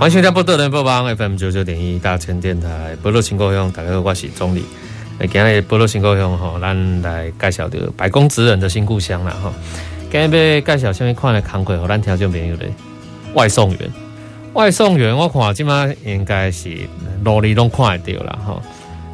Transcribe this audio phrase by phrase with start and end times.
[0.00, 4.64] 欢迎收听宝岛联播网 FM 九九点一大千电台，宝岛新故乡，大家好，我是总理。
[5.30, 9.52] 今日宝岛新故乡吼，咱来介绍的百工职人的新故乡啦吼。
[10.10, 12.72] 今日要介绍什么款的工作，和咱听众朋友咧。
[13.34, 13.90] 外送员，
[14.54, 16.74] 外送员，我看今嘛应该是
[17.22, 18.62] 努力拢看得到啦吼。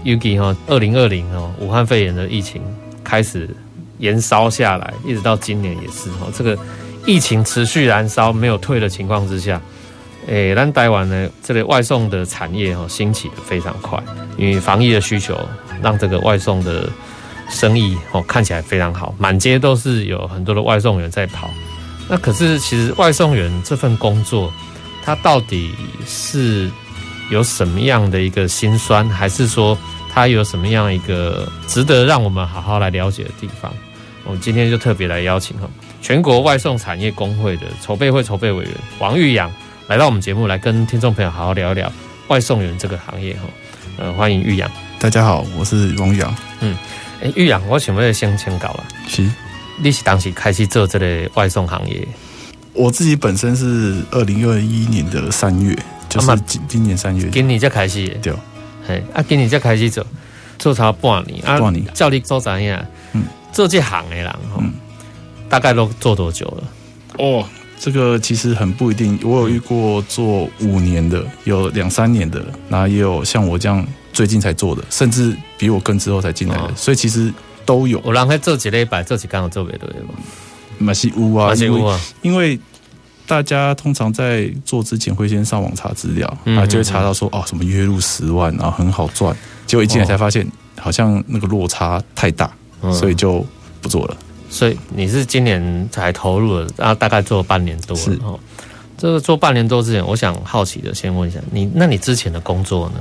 [0.04, 2.62] 尤其吼，二零二零吼，武汉肺炎的疫情
[3.02, 3.50] 开始
[3.98, 6.56] 延烧下来，一直到今年也是吼，这个
[7.04, 9.60] 疫情持续燃烧，没有退的情况之下。
[10.26, 14.02] 诶，咱台湾呢，这个外送的产业哈兴起的非常快，
[14.36, 15.38] 因为防疫的需求，
[15.80, 16.88] 让这个外送的
[17.48, 21.48] 生意哦看起来非常好，满街都是有很多的外送员在跑。
[22.08, 24.52] 那可是其实外送员这份工作，
[25.04, 25.72] 它到底
[26.04, 26.68] 是
[27.30, 29.78] 有什么样的一个辛酸，还是说
[30.12, 33.72] 它有什么样一个值得让我们好好来了解的地方？
[34.24, 35.70] 我们今天就特别来邀请哈
[36.02, 39.48] 全国外送产业工会的筹备会筹备委员王玉洋。
[39.88, 41.90] 来到我们节目，来跟听众朋友好好聊一聊
[42.26, 43.42] 外送员这个行业哈。
[43.98, 44.68] 呃，欢迎玉阳。
[44.98, 46.34] 大家好，我是王玉阳。
[46.58, 46.76] 嗯，
[47.22, 48.84] 哎，玉阳，我想问先请教啊。
[49.06, 49.30] 是，
[49.78, 52.06] 你是当时开始做这个外送行业？
[52.72, 55.78] 我自己本身是二零二一年的三月，
[56.08, 58.08] 就是今今年三月，今年才开始。
[58.20, 58.32] 对，
[58.88, 60.04] 嘿，啊，今年才开始做，
[60.58, 61.60] 做差半年啊。
[61.60, 61.86] 半年。
[61.94, 62.84] 照你做怎样？
[63.12, 63.22] 嗯，
[63.52, 64.72] 做这行的人，嗯，
[65.48, 66.64] 大概都做多久了？
[67.18, 67.48] 哦。
[67.78, 77.32] 这个其实很不一定，我有遇过做五年的，有两三年的，然后也有像我这样最近才做的，甚至比我更之后才进来的，哦、所以其实
[77.64, 78.00] 都有。
[78.04, 80.14] 我让他做几礼拜，做几刚好做别的嘛。
[80.78, 82.58] 马西乌啊，马西乌啊，因为
[83.26, 89.36] 大家通常在做之前会先上网查资料，嗯、哼哼然后就会查到说哦，什么月入十万，然后很好赚，
[89.66, 90.46] 结果一进来才发现
[90.78, 92.50] 好像那个落差太大，
[92.80, 93.44] 哦、所以就
[93.80, 94.16] 不做了。
[94.48, 98.02] 所以你是今年才投入的，然后大概做了半年多了。
[98.02, 98.38] 是哦，
[98.96, 102.94] 这个做半年多之前，我想好奇的先问一下你，那你之前的工作呢？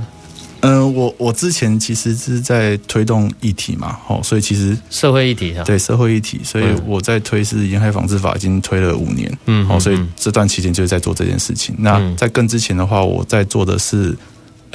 [0.60, 11.74] 嗯、呃，我我之前其实是在推动议题嘛，哦，所以其实社会议题啊，对社会议题，所以我在推是沿海防治法已经推了五年，嗯，哦，所以这段期间就是在做这件事情。
[11.78, 14.16] 嗯、那在更之前的话，我在做的是。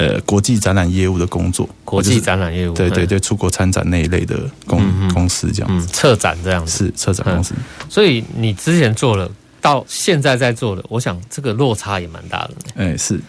[0.02, 7.54] 呃，国际展览业务的工作，国际展览业务，对对对，出国参展那一类的公、嗯、公司这样子，策展这样子是策展公司。
[7.88, 9.30] 所以你之前做了，
[9.60, 12.54] 到现在在做的，我想这个落差也蛮大的。
[12.74, 13.20] 哎，是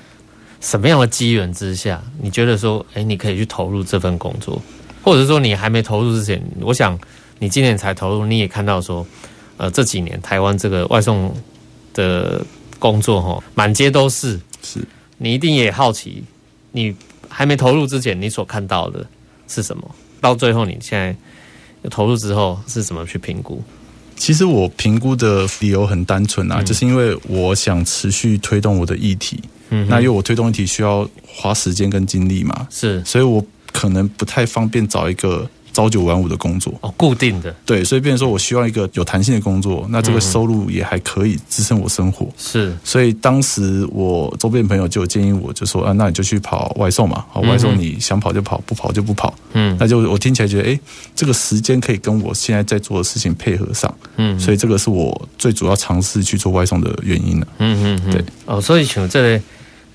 [0.61, 4.59] 什么样的机缘之下，你觉得说，哎，你可以去投入这份工作，
[5.03, 6.97] 或者说你还没投入之前，我想
[7.37, 9.05] 你今年才投入，你也看到说，
[9.57, 11.31] 呃，这几年台湾这个外送
[11.93, 12.43] 的
[12.79, 14.79] 工作哈，满街都是，是
[15.19, 16.23] 你一定也好奇。
[16.73, 16.93] 你
[17.29, 19.07] 还没投入之前，你所看到的
[19.47, 19.95] 是什么？
[20.19, 21.15] 到最后，你现在
[21.89, 23.63] 投入之后是怎么去评估？
[24.17, 29.41] 其实我评估的理由很单纯啊，嗯、就是因为我想持续推动我的议题。
[29.69, 33.41] 嗯，那因为我推动议题需要花时间跟精力嘛，是，所以我
[33.71, 35.49] 可能不太方便找一个。
[35.73, 42.27] 朝九晚五的工作哦，固定的对，所以变成说我需要一个有弹性的工作，那这个收入也还可以支撑我生活。
[42.37, 49.33] 是，所以当时我周边朋友就有建议我，就说啊，那你就去跑外送嘛，好，外送你想跑就跑，不跑就不跑。
[49.53, 50.79] 嗯，那就我听起来觉得，哎，
[51.15, 53.93] 这个时间可以跟我现在在做的事情配合上。
[54.17, 57.47] 嗯，所以这个是我最主要尝试去做外送的原因了。
[57.57, 58.23] 嗯嗯，对。
[58.45, 59.43] 哦，所以像这个，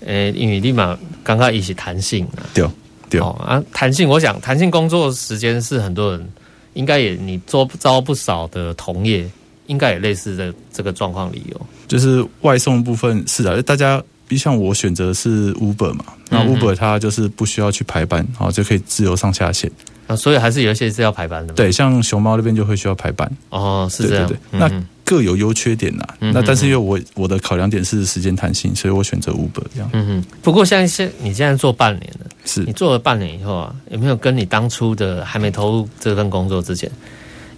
[0.07, 2.67] 呃，因为立马刚刚一起弹性啊，对。
[3.11, 6.29] 对哦啊，弹性，我想弹性工作时间是很多人
[6.75, 9.29] 应该也你做招不少的同业，
[9.67, 19.71] 应该也类似的这个状况理由，就是外送部分是的，大家像我选择是 Uber 嘛，那 Uber 它就是不需要去排班，然后就可以自由上下线。
[20.09, 21.55] 啊，所以还是有一些是要排班的。
[21.55, 23.31] 对，像熊猫那边就会需要排班。
[23.51, 24.27] 哦，是这样。
[24.27, 26.05] 对对对，嗯、那各有优缺点呐。
[26.21, 29.89] 嗯、那但是因为我我的考量点是时间弹性，所以我选择 Uber 这样。
[29.93, 30.25] 嗯哼。
[30.43, 36.91] 不过像现你现在做半年了，是你做了半年以后啊，有没有跟你当初的还没投入这份工作之前，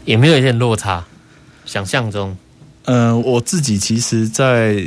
[0.05, 1.05] 有没有一点落差？
[1.65, 2.37] 想象中？
[2.87, 4.85] 嗯、呃，我自己其实，在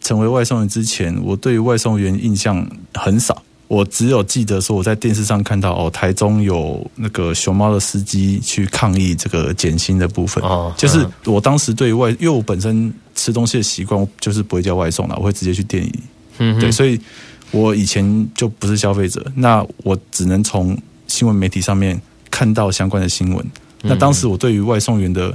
[0.00, 3.42] 成为外送员之前，我对外送员印象很少。
[3.72, 10.44] 我只有记得说我在电视上看到哦，台中有那个熊猫的司机去抗议这个减薪的部分。
[10.44, 16.00] 哦，就是我当时对外，因为我本身吃东西的习惯就是不会叫外送了，我会直接去店里。
[16.36, 17.00] 嗯，对，所以
[17.50, 20.76] 我以前就不是消费者，那我只能从
[21.06, 21.98] 新闻媒体上面
[22.30, 23.42] 看到相关的新闻。
[23.80, 25.34] 那当时我对于外送员的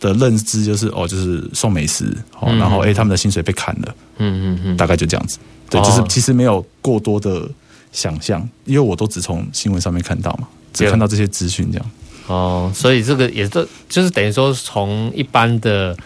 [0.00, 3.94] 的认知就是哦，就是送美食哦，然后诶，他们的薪水被砍了。
[4.16, 5.38] 嗯嗯嗯，大概就这样子。
[5.70, 7.48] 对，就是其实没有过多的。
[7.92, 11.90] 想象，因为我都只从新闻上面看到嘛，只看到这些资讯这样。
[12.26, 15.96] 哦，所以这个也是，就是等于说从一般的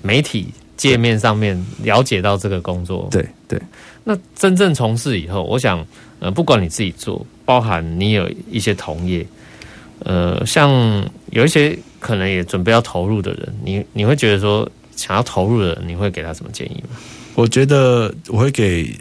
[0.00, 0.46] 媒体
[0.76, 3.08] 界面上面了解到这个工作。
[3.10, 3.60] 对对。
[4.04, 5.84] 那真正从事以后，我想，
[6.20, 9.26] 呃，不管你自己做，包含你有一些同业，
[10.00, 10.70] 呃，像
[11.30, 16.96] 有一些可能也准备要投入的人，你你会觉得说想要投入的人，你会给他什么建议吗？
[17.34, 18.94] 我觉得我会给。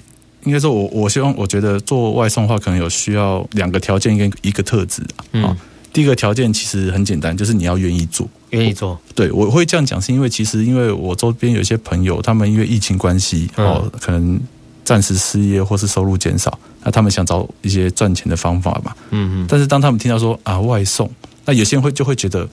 [0.43, 5.25] 应该说我，我我希望，我觉得做外送的话，可能有需要两个条件跟一个特质啊。
[5.33, 5.55] 嗯，
[5.93, 8.99] 第一个条件其实很简单，就是你要愿意做，愿意做。
[9.13, 14.39] 对，我会这样讲，是因为其实因为我周边有一些朋友，他们因为疫情关系哦，可能
[14.83, 18.95] 暂时失业或是收入减少，那他们想找一些赚钱的方法嘛。
[19.11, 19.45] 嗯嗯。
[19.47, 21.09] 但是当他们听到说啊外送，
[21.45, 22.47] 那有些人会就会觉得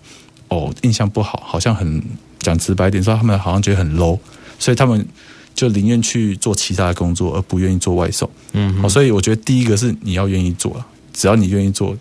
[0.49, 2.03] 哦印象不好，好像很
[2.41, 4.19] 讲直白一点说，他们好像觉得很 low，
[4.59, 5.07] 所以他们。
[5.59, 8.31] 就宁愿去做其他的工作，而不愿意做外送。
[8.53, 10.81] 嗯，好，所以我觉得第一个是你要愿意做，
[11.13, 11.97] 只要你愿意做，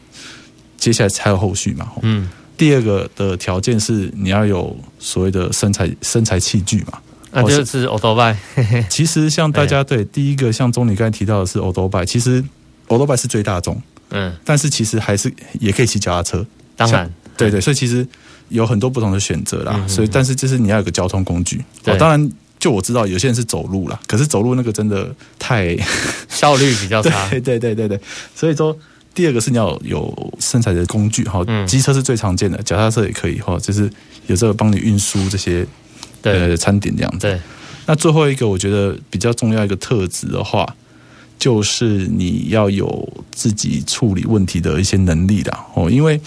[0.78, 1.92] 接下来才有后续嘛。
[2.04, 7.00] 嗯，第二个的条件是你要有所谓的身材身材器具嘛，
[7.32, 8.38] 那就是欧兜拜。
[8.92, 12.44] 其实像大家对第一个，像钟你刚才提到的是欧兜拜，其实
[12.90, 13.82] 欧兜拜是最大众。
[14.12, 16.46] 嗯，但是其实还是也可以骑脚踏车。
[16.76, 18.08] 当然，对对，所以其实
[18.50, 19.84] 有很多不同的选择啦。
[19.88, 21.60] 所以，但是就是你要有个交通工具。
[21.86, 22.32] 哦，当然。
[22.68, 25.10] 就我知道，有些人是走路啦，可是走路那个真的
[25.40, 25.74] 太
[26.28, 27.30] 效率比较差。
[27.30, 27.98] 对对对对对，
[28.36, 28.78] 所以说
[29.16, 33.90] 第二个是你要有身材的工具哈，机车是最常见的，脚踏车也可以哈，就是
[34.26, 35.66] 有时候帮你运输这些
[36.24, 37.20] 呃餐点这样子。
[37.20, 37.40] 对，
[37.86, 40.68] 那最后一个我觉得比较重要一个特质的话，
[41.40, 46.20] 就是你要有自己处理问题的一些能力啦哦，因为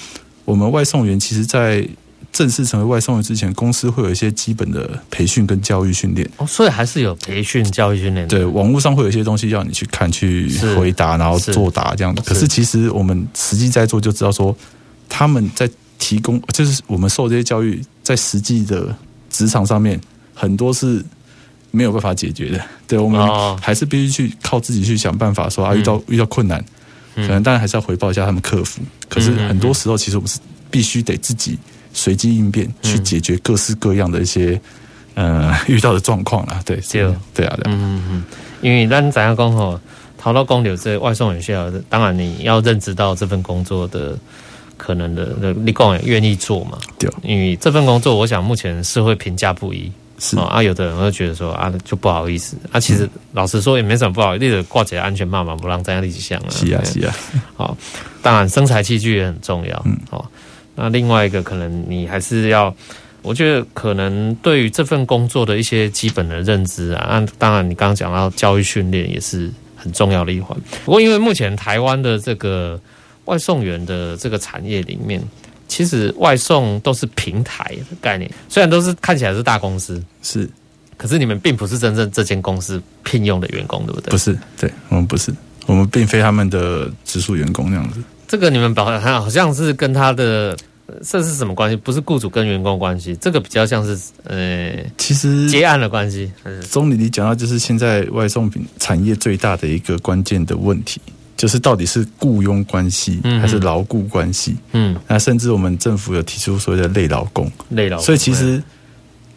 [0.47, 1.87] 我们外送员其实，在
[2.33, 8.27] 正式成为外送员之前，公司会有一些基本的培训跟教育训练哦，所以还是有培训教育训练。
[8.29, 12.23] 对，网络上会有一些东西要你去看、去回答，然后作答这样的。
[12.23, 14.57] 可是其实我们实际在做就知道说，
[15.09, 15.69] 他们在
[15.99, 18.95] 提供，就是我们受这些教育，在实际的
[19.29, 20.01] 职场上面，
[20.33, 21.05] 很多是
[21.73, 22.65] 没有办法解决的。
[22.87, 23.21] 对，我们
[23.59, 26.65] 还是必须去靠自己去想办法，说啊，遇到遇到困难，
[27.17, 28.81] 可能当然还是要回报一下他们客服。
[29.09, 30.39] 可是很多时候，其实我们是
[30.71, 31.59] 必须得自己。
[31.93, 34.61] 随机应变去解决各式各样的一些
[35.15, 37.03] 呃 遇到的状况啦，对，对。
[37.03, 38.25] 啊，对啊，嗯嗯，
[38.61, 39.79] 因为咱怎样讲吼，
[40.17, 44.17] 逃到公牛这外送员需要，当然你要认知到这份工作的
[44.77, 50.39] 可能的，你讲也愿意做嘛，对，因为这份工作，我想目前社会评价不一，是。
[50.39, 57.15] 啊，有的人会觉得说啊，就不好意思，啊，其实老实说也没什么不好意思，挂起来安全帽嘛，不让大家立即想啊，是啊是啊，
[57.57, 57.77] 好，
[58.23, 60.31] 当然生财器具也很重要，嗯，好。
[60.81, 62.75] 那另外一个可能你还是要，
[63.23, 70.59] 我觉得可能对于这份工作的一些基本的认知啊，那当然你刚刚讲到教育训练也是很重要的一环。
[70.87, 72.81] 不过因为目前台湾的这个
[73.27, 75.23] 外送员的这个产业里面，
[75.69, 80.49] 其实外送都是平台的概念，虽然都是看起来是大公司，是，
[80.97, 84.11] 可是你们并不是真正这间公司聘用的员工，对不对？
[84.11, 85.31] 不是，对，我们不是，
[85.67, 88.03] 我们并非他们的直属员工那样子。
[88.27, 90.57] 这个你们好像好像是跟他的。
[91.03, 91.77] 这是什么关系？
[91.77, 96.31] 不是雇主跟员工关系，这个比较像是呃，其实结案的关系。
[96.69, 101.01] 总理，你讲到就是现在外送品产业最大的一个关键的问题，
[101.37, 104.57] 就是到底是雇佣关系还是劳雇关系？
[104.73, 108.05] 嗯，那甚至我们政府有提出所谓的累劳工，累劳工。
[108.05, 108.63] 所以其实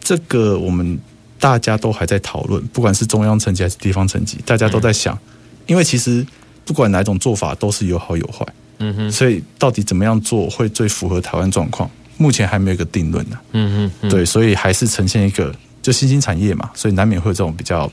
[0.00, 0.98] 这个我们
[1.38, 5.18] 大家都还在讨论，不管是中央层级还是地方层级，大家都在想，
[5.66, 6.26] 因为其实
[6.64, 8.46] 不管哪种做法都是有好有坏。
[8.78, 11.90] 嗯哼，所以到底怎么样做会最符合台湾状况？
[12.16, 13.36] 目前还没有一个定论呢。
[13.52, 15.52] 嗯哼，对，所以还是呈现一个
[15.82, 17.90] 就新兴产业嘛，所以难免会有这种比较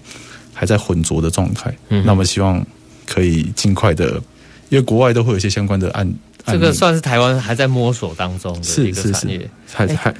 [0.54, 1.76] 还在混浊的状态。
[1.90, 2.64] 嗯，那我们希望
[3.08, 4.22] 可以尽快的，
[4.70, 6.14] 因为国外都会有一些相关的案。
[6.46, 10.14] 这个算是台湾还在摸索当中的一个产业，还还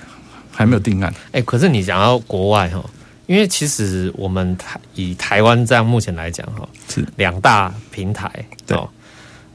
[0.52, 1.14] 还没有定案。
[1.32, 2.84] 哎，可是你讲到国外哈，
[3.28, 8.32] 因为其实我们台以台湾这样目前来讲哈，是两大平台
[8.66, 8.78] 对。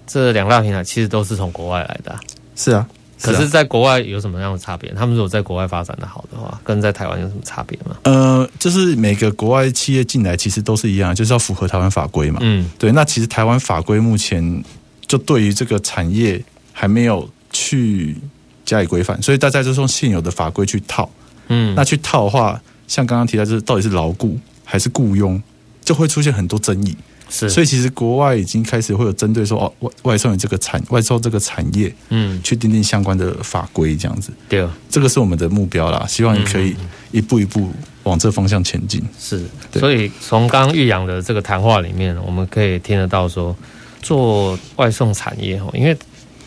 [0.07, 2.21] 这两大平台其实都是从国外来的，啊，
[2.55, 2.87] 是啊，
[3.21, 4.93] 可是，在国外有什么样的差别？
[4.93, 7.97] 他们如果在国外发展的好的话，跟在台湾有什么差别吗？
[8.05, 12.39] 呃，就是每个国外企业进来其实都是一样，就是要符合台湾法规嘛。
[12.43, 12.93] 嗯，对。
[12.93, 14.63] 那其实台湾法规目前
[15.07, 18.17] 就对于这个产业还没有去
[18.65, 21.11] 加以规范，所以大家就用现有的法规去套。
[21.49, 25.43] 嗯，那去套的话，像刚刚提到，就是到底是牢固还是雇佣，
[25.85, 26.95] 就会出现很多争议。
[27.29, 34.31] 是，所以其实国外已经开始会有针对说哦外外送员这个产外送这个产业，嗯，去订定相关的法规这样子。
[34.49, 36.77] 对，这个是我们的目标啦，希望你可以
[37.11, 37.73] 一步一步
[38.05, 39.03] 往这方向前进。
[39.19, 43.57] 是，所以从刚刚玉阳的这个谈话里面，我们可以听得到说，
[44.01, 45.97] 做外送产业哦，因为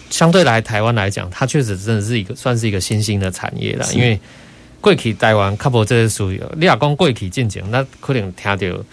[0.09, 3.85] 相对来台湾来讲，它确实真的是一个算是一个新兴的产业啦。
[3.93, 4.17] 因为
[4.79, 8.83] 过去台湾 couple 这些属于你讲过去进前，那可能听到。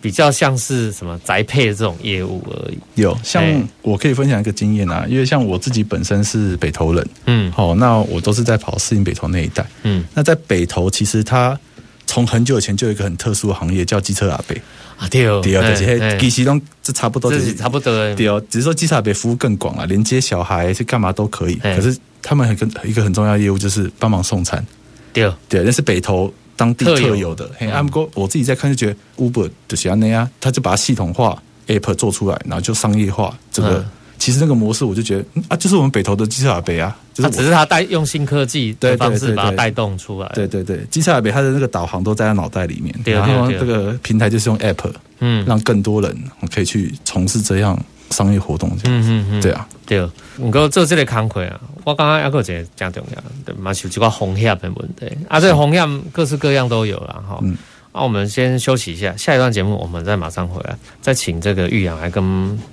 [0.00, 2.78] 比较像是什么宅配的这种业务而已。
[2.94, 3.44] 有，像
[3.82, 11.58] 我可以分享一个经验啊，因为像我自己本身是北投人，嗯，好，那我都是在跑适应北投那一带，嗯，那在北投其实它
[12.06, 14.56] 从很久以前就有一个很特殊的行业叫机车阿伯
[14.96, 24.64] 啊，对哦，对哦，这些其实都这差不多，这差不多，对哦，只是说机车阿伯服务更广了，连接小孩是干嘛都可以，可是他们很跟一个很重要的业务就是帮忙送餐，
[25.12, 26.32] 对，对，那是北投。
[26.60, 27.34] 当地特有。
[27.34, 33.34] 的，嘿，阿姆哥，我自己在看就觉得 Uber 就是那样，他就把它系统化 App 做出来，然后就商业化。
[33.50, 40.30] 这个、嗯、其实那个模式，我就觉得啊，就是我们北投的机车阿伯啊，就是只是他带用新科技的方式把它带动出来。
[40.34, 46.14] 对对对，机车阿伯他的那个导航都在他脑袋里面，然后这个平台就是用 App，嗯，让更多人
[46.52, 47.78] 可以去从事这样。
[48.10, 49.64] 商业活动这样，嗯嗯嗯，对啊，
[49.98, 50.08] 对。
[50.36, 52.42] 不过做这个工作啊，我刚刚还有一个
[52.76, 57.38] 讲重要，对嘛，是这个风险的问题啊，这个风险各式各样都有了哈。
[57.42, 57.56] 嗯，
[57.92, 62.22] 那我们先休息一下，下一段节目我们再马上回来，再请这个玉阳来跟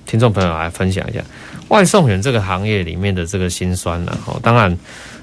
[0.06, 1.20] 听众朋友来分享一下
[1.70, 4.40] 外送员这个行业里面的这个辛酸了哈。
[4.44, 4.78] 当然，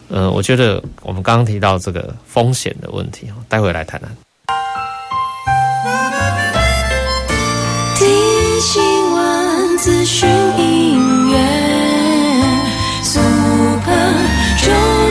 [0.09, 4.11] 呃，我觉得我们刚刚提到这个风险的问题，待会来谈谈。
[9.85, 10.64] 资讯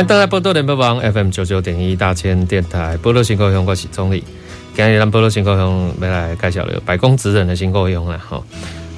[0.00, 4.24] 欢迎登来波多联播网 FM 九九点一大千电台波多新故乡，我是宗理。
[4.74, 8.42] 今日咱波多新故乡要来介绍了百工职人的新故乡啦，吼。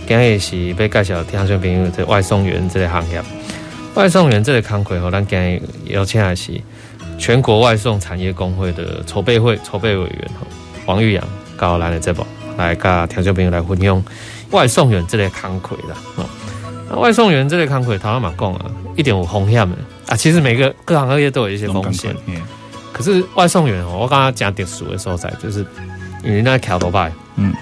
[0.06, 3.20] 今日是要介绍听众朋友这外送员这个行业。
[3.96, 6.52] 外送员这个工作，咱今日邀请的是
[7.18, 10.46] 全国外送产业工会的筹备会筹备委员吼，
[10.86, 11.24] 王玉阳
[11.56, 12.24] 高兰的这部
[12.56, 14.00] 来跟听众朋友来分享
[14.52, 16.24] 外送员这个工作啦吼。
[16.88, 19.76] 那外送员这个工作，头先嘛讲啊，一点有风险的。
[20.06, 22.14] 啊，其实每个各行各业都有一些风险，
[22.92, 25.64] 可是外送员哦，我刚刚讲点数的所在，就是
[26.22, 27.54] 因为那桥头牌，嗯，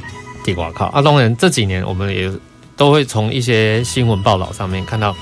[0.42, 1.00] 地瓜靠啊。
[1.00, 2.28] 当然这几年我们也
[2.76, 5.14] 都会从一些新闻报道上面看到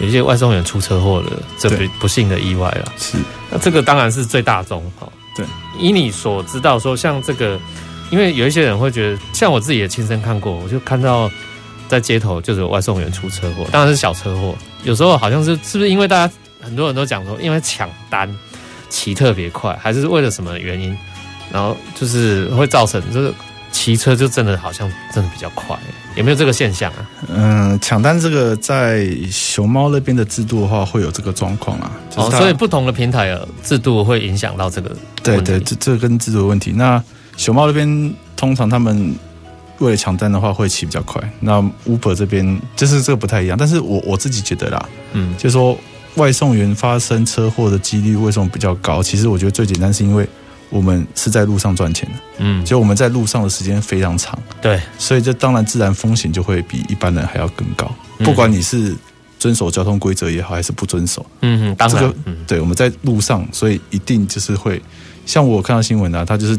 [0.00, 2.92] 有一些外送员出车祸的这不不幸的意外了。
[2.96, 3.16] 是，
[3.50, 5.08] 那这个当然是最大宗哈。
[5.34, 5.44] 对，
[5.78, 7.58] 以你所知道说，像这个，
[8.10, 11.28] 因为有一些人会觉得，像我自己也亲身看过，我就看到
[11.88, 16.32] 在街头就是有外送员出车祸，当然是小车祸，有时候好像是是不是因为大家。
[16.60, 18.28] 很多人都讲说，因为抢单
[18.88, 20.96] 骑特别快，还是为了什么原因？
[21.52, 23.34] 然后就是会造成，就是
[23.72, 25.76] 骑车就真的好像真的比较快，
[26.14, 27.10] 有没有这个现象啊？
[27.28, 31.90] 嗯，抢单这个在熊猫那边的制度的话，会有这个状况啊。
[32.14, 34.94] 哦，所以不同的平台的制度会影响到这个。
[35.24, 36.70] 对对，这这跟制度的问题。
[36.72, 37.02] 那
[37.36, 39.12] 熊猫那边通常他们
[39.78, 41.20] 为了抢单的话，会骑比较快。
[41.40, 45.76] 那 Uber 这边就是这个不太一样，但是我我自己觉得啦，嗯，就是说。
[46.16, 49.02] 外送员发生车祸的几率为什么比较高？
[49.02, 50.28] 其实我觉得最简单是因为
[50.68, 57.90] 我们是在路上赚钱的，嗯，就我们在路上的时间非常长，对，所以这当然自然风险就会比一般人还要更高。
[58.18, 58.94] 不管你是
[59.38, 62.14] 遵守交通规则也好，还是不遵守，嗯嗯，当然，
[62.46, 64.80] 对，我们在路上，所以一定就是会
[65.26, 66.58] 像我看到新闻啊，他就是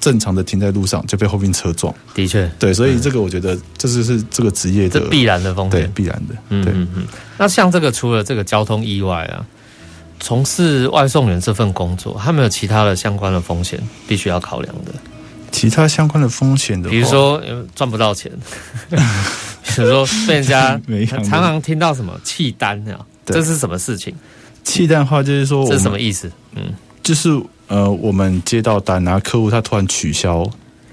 [0.00, 1.94] 正常的停在路上就被后面车撞。
[2.14, 6.34] 的确，对，所以这个我觉得这就是这个职业的必然的风险，对，必然的。
[6.50, 7.06] 嗯嗯嗯。
[7.36, 9.44] 那像这个除了这个交通意外啊，
[10.20, 14.92] 从事外送员这份工作，他没有其他的相关的风险必须要考量的？
[15.50, 17.42] 其他相关的风险的，比如说
[17.74, 18.30] 赚不到钱，
[18.90, 20.78] 比如说被人家
[21.24, 24.14] 常常听到什么弃单啊，这是什么事情？
[24.62, 26.30] 弃单的话就是说，这是什么意思？
[26.54, 27.30] 嗯，就是
[27.68, 30.44] 呃，我们接到单，然后客户他突然取消，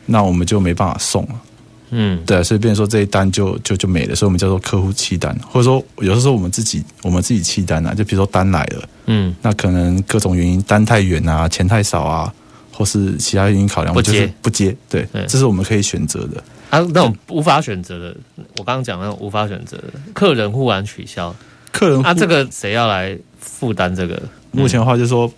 [0.06, 1.42] 那我们就没办法送了。
[1.90, 12.34] 嗯，对，所以变成说这一单就就就没了，所以我们叫做客户弃单，或者说有的时候我们自己我们自己弃单啊，就比如说单来了，嗯，那可能各种原因单太远啊，钱太少啊。
[12.78, 16.44] 或是其他原因考量，不接不接，对，这是我们可以选择的。
[16.70, 18.14] 啊，那种无法选择的，
[18.58, 21.34] 我刚刚讲那种无法选择的，客人忽然取消，
[21.72, 24.22] 客人啊，这个谁要来负担这个？
[24.52, 25.32] 目前的话就是说，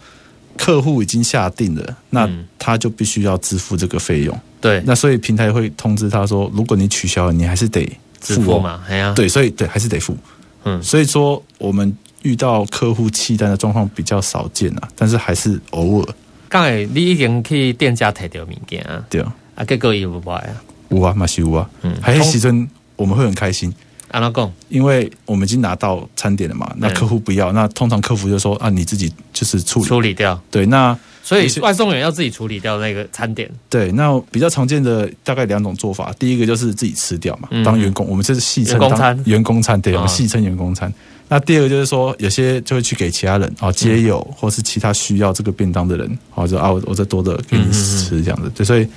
[0.58, 4.38] 客户已经下定了，那他就必须要支付这个费用。
[4.60, 7.88] 对，那所以平台会通知他说，如果你取消了，你还是得
[8.20, 8.84] 付嘛。
[8.90, 10.18] 哎呀，对，所以对，还是得付。
[10.64, 16.16] 嗯，所以说我们遇到客户弃单的状况比较少见啊，但是还是偶尔。
[16.50, 20.56] 刚才你已经去店家提到物件啊，对啊，啊，结果有无买啊？
[20.90, 23.74] 有啊，嘛是有啊，嗯，还是时阵我们会很开心。
[24.10, 24.52] 安怎讲？
[24.70, 30.40] 因为我们已经拿到餐点了嘛，那客户不要，那通常客服就说啊，你自己就是处理处理掉。
[30.50, 33.50] 对，那所以外送员要自己处理掉那个餐点。
[33.70, 40.94] 对，那比较常见的大概两种做法，第一个就是自己吃掉嘛，当员工，我们这是戏称员工餐，员工餐，对，我们戏称员工餐。
[41.30, 48.88] 那第二个就是说，有些就会去给其他人啊，街友或是其他需要这个便当的人，好就啊，我我再多的给你吃这样子，对，所以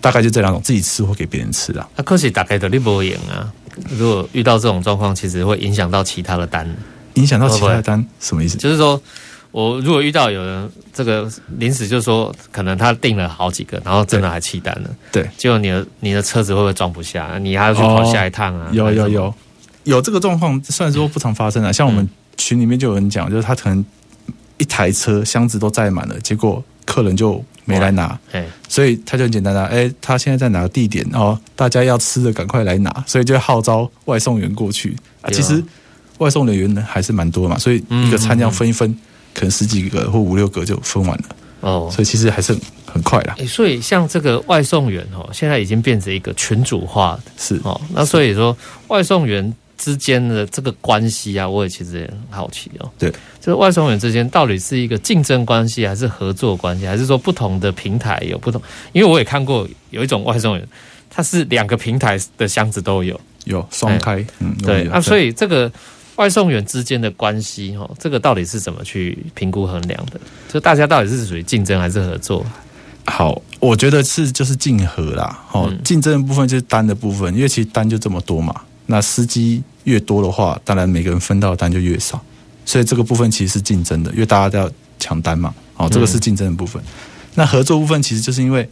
[0.00, 1.88] 大概就这两种，自己吃或给别人吃啊。
[1.96, 3.52] 那可是大概都你不赢啊，
[3.90, 6.68] 如果遇到这种状况，其实会影响到其他的单，
[7.14, 8.56] 影响到其他的单什么意思？
[8.56, 9.00] 就是说
[9.50, 17.38] 我如果遇到有人这个临时就是说，可能他订了好几个，然后真的还弃单了，对，结果你的你的车子会不会装不下？
[17.40, 18.68] 你还要去跑下一趟啊？
[18.72, 19.34] 有有有。
[19.84, 23.82] 有这个状况，虽然说不常发生啊，像我们群里面就有人讲，就是他可能
[24.58, 28.18] 一台车箱子都载满了，结果客人就没来拿，
[28.68, 31.38] 所以他就很简单的，哎，他现在在哪个地点哦？
[31.54, 35.30] 大家要吃的赶快来拿，所以就号召外送员过去啊。
[35.30, 35.62] 其实
[36.18, 38.94] 外送人员呢还是蛮多嘛，所以一个餐这样分一分，
[39.32, 41.24] 可能十几个或五六个就分完了
[41.60, 41.88] 哦。
[41.92, 42.52] 所以其实还是
[42.84, 43.36] 很快啦。
[43.46, 47.80] 所以像这个外送员哦，现在已经变成一个群主化的，是哦。
[47.94, 48.56] 那所以说
[48.88, 49.54] 外送员。
[49.80, 52.90] 之间的这个关系啊，我也其实也很好奇哦。
[52.98, 58.60] 对，就是外送员之间到底是一个竞争关系，还是合作关系，还是说不同的平台有不同？
[58.92, 60.68] 因为我也看过有一种外送员，
[61.08, 64.22] 他是两个平台的箱子都有，有双开。
[64.40, 65.72] 嗯，对啊，所以这个
[66.16, 70.20] 外送员之间的关系，哈，这个到底是怎么去评估衡量的？
[70.52, 72.44] 就大家到底是属于竞争还是合作？
[73.06, 75.42] 好，我觉得是就是竞合啦。
[75.52, 78.54] 哦，竞争的部分就是单的部分，因为其实单就这么多嘛。
[78.86, 82.20] 那司机越多的话，当然每个人分到的单就越少，
[82.64, 85.54] 所以这个部分其实是竞争的，因为大家都要抢单嘛。
[85.76, 86.82] 哦，这个是竞争的部分。
[87.34, 88.68] 那合作部分其实就是因为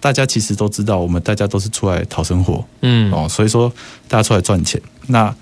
[0.00, 3.70] 大家其实都知道，我们大家都是出来讨生活，嗯，哦，所以说
[4.08, 5.34] 大家出来赚钱，那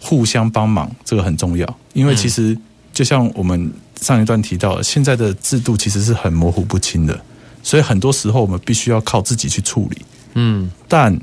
[0.00, 1.78] 互相帮忙这个很重要。
[1.92, 2.58] 因为其实
[2.92, 7.20] 就像我们上一段提到的，现在的制度其实是很模糊不清的，
[7.62, 10.02] 所以很多时候我们必须要靠自己去处理，
[10.34, 11.16] 嗯，但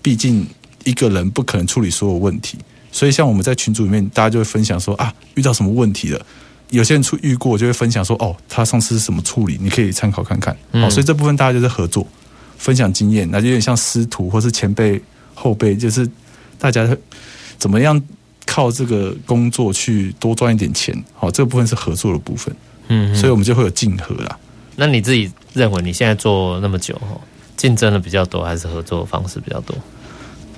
[0.00, 0.46] 毕竟。
[0.84, 2.56] 一个人不可能处理所有问题，
[2.98, 6.20] 所以像我们在群组里面，大家就会分享说啊，遇到什么问题了？
[6.70, 10.56] 有些人出遇过，就会分享说哦，他上次是什么处理，你可以参考看看。
[10.72, 12.04] 嗯、哦，所以这部分大家就是合作，
[12.56, 15.00] 分享经验，那就有点像师徒或是前辈
[15.32, 16.10] 后辈，就是
[16.58, 16.88] 大家
[17.56, 18.02] 怎么样
[18.44, 20.92] 靠这个工作去多赚一点钱。
[21.14, 22.52] 好、哦，这个部分是合作的部分。
[22.88, 24.36] 嗯，所以我们就会有竞合啦。
[24.74, 27.00] 那你自己认为你现在做那么久，
[27.56, 29.78] 竞争的比较多，还是合作的方式比较多？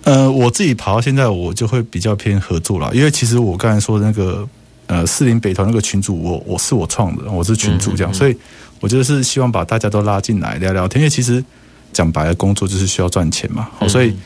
[0.04, 4.48] 呃，我自己跑到现在，我就会比较偏合作啦，因为其实我刚才说的那个
[4.86, 8.36] 呃四零北投那个群主，我我是我创的，我是群主这样，嗯嗯嗯，所以
[8.80, 11.44] 我觉得是希望把大家都拉进来聊聊天，因为其实
[11.92, 14.16] 讲白了，工作就是需要赚钱嘛，好，所以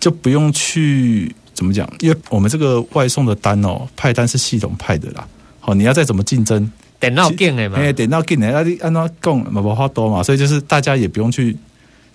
[0.00, 5.26] 就不用去怎么讲，因为我们这个外送的单哦，派单是系统派的啦，
[5.60, 11.54] 好，你要再怎么竞争，电脑进的嘛，哎，电脑进的，那你按照供嘛不花多嘛，所以就是大家也不用去，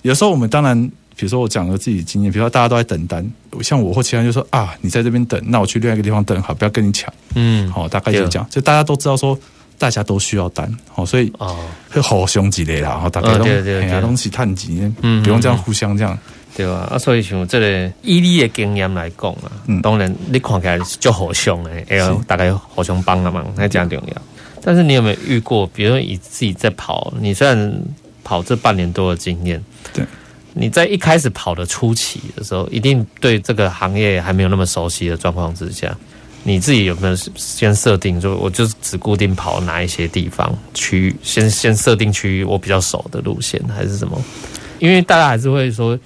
[0.02, 0.92] 有时候我们当然。
[1.20, 3.30] 比如说我讲了自己的经验，比如说大家都在等单，
[3.62, 9.38] 像我或其他人就说啊，你在这边等，那我去另外一个地方等，好，不要跟你抢，嗯，好，大概就这样，就大家都知道说
[9.78, 11.58] 大家都需要单，好，所以哦，
[11.90, 16.18] 会好兄弟的啦，然后大家都对对东西探急，嗯，不用这样互相这样，
[16.56, 16.88] 对吧？
[16.90, 24.22] 啊，所以像这个以你的经验来讲啊，嗯，当然你看起来就好凶哎，哎呦，大概互相帮了忙，那这样重要。
[24.62, 27.84] 但是你有没有遇过，比如说你自己在跑，你虽然
[28.24, 30.06] 跑这半年多的经验，对，
[30.54, 35.96] 你在一开始跑的初期的时候，一定对这个行业还没有那么熟悉的状况之下，
[36.44, 44.22] 你自己有没有先设定，就我就只固定跑哪一些地方区域，先先设定区域我比较熟的路线，还是什么？
[44.80, 45.98] 因为大家还是会说，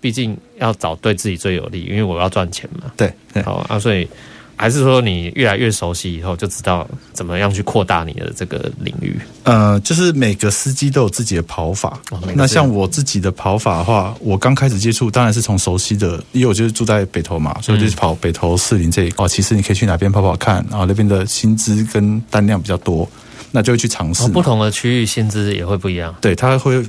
[0.00, 2.90] 毕竟要找对自己最有利，因为我要赚钱嘛。
[2.96, 4.08] 对，对，好啊，所以。
[4.56, 9.16] 还是说你越来越熟悉以后，就知道怎么样去扩大你的这个领域？
[9.44, 12.00] 呃，就是每个司机都有自己的跑法。
[12.10, 19.24] 哦、那像我自己的跑法的话，我刚开始接触当然是从熟悉的，因为我就是住在北投嘛，所以就是跑北投士林这一块。
[19.24, 23.08] 哦，其实你可以去哪边跑跑看，然后那边的薪资跟单量比较多，
[23.52, 24.28] 那就会去尝试、哦。
[24.28, 26.14] 不同的区域薪资也会不一样。
[26.20, 26.82] 对，它会。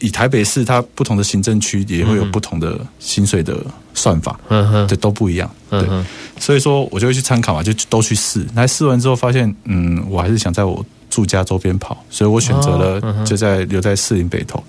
[0.00, 3.58] 以台北市，它不同的行政区也会有不同的薪水的
[3.94, 5.84] 算法，嗯哼，对，都不一样，对，
[6.38, 8.46] 所以说我就会去参考嘛，就都去试。
[8.54, 14.62] 来试完之后发现，嗯，我还是想在我住家周边跑，所以我选择了就在留在士林北投。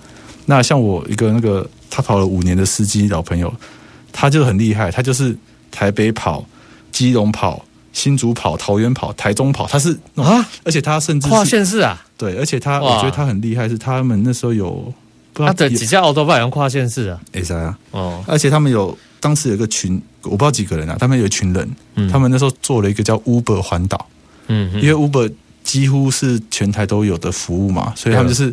[0.46, 3.54] 那像我一个那个他跑了五年的司机老朋友，
[4.12, 5.36] 他就很厉害，他就是
[5.70, 6.44] 台北跑、
[6.90, 14.92] 基隆跑、新竹跑、桃园跑、台中跑，他是啊，而且他甚至跨县市啊，对，而且他我觉得他很厉害，是他们那时候有。
[15.34, 17.20] 他的几架欧洲拜用跨县市啊？
[17.32, 24.06] 哎呀，哦，而且他们有当时有一个群，我不知道几个人啊，他们有一群人，嗯，他们那时候做了一个叫 Uber 环岛，
[24.48, 28.52] 嗯，因为 Uber 几乎是全台都有的服务嘛，所以他们就是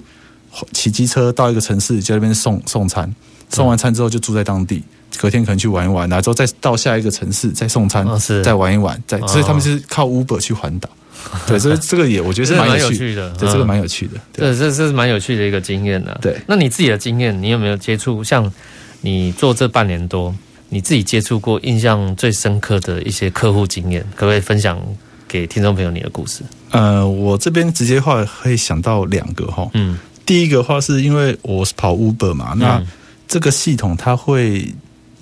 [0.73, 3.13] 骑机车到一个城市，在那边送送餐，
[3.49, 4.83] 送完餐之后就住在当地，
[5.17, 8.05] 隔天可能去玩一玩，然后再到下一个城市再送餐，
[8.43, 10.89] 再玩一玩，再，所以他们是靠 Uber 去环岛。
[11.47, 16.17] 对，所以这个也我觉得是蛮有趣的，对，这个蛮有趣的，对，这是蛮有趣的一个经验的。
[16.21, 18.23] 对，那你自己的经验，你有没有接触？
[18.23, 18.51] 像
[19.01, 20.33] 你做这半年多，
[20.69, 24.81] 你自己接触过印象最深刻的一些客户经验，可不可以分享
[25.27, 26.41] 给听众朋友你的故事？
[26.71, 32.81] 呃，我这边直接话会想到两个哈，嗯，第一个话是因为我是跑 Uber 嘛，那
[33.27, 34.67] 这个系统它会。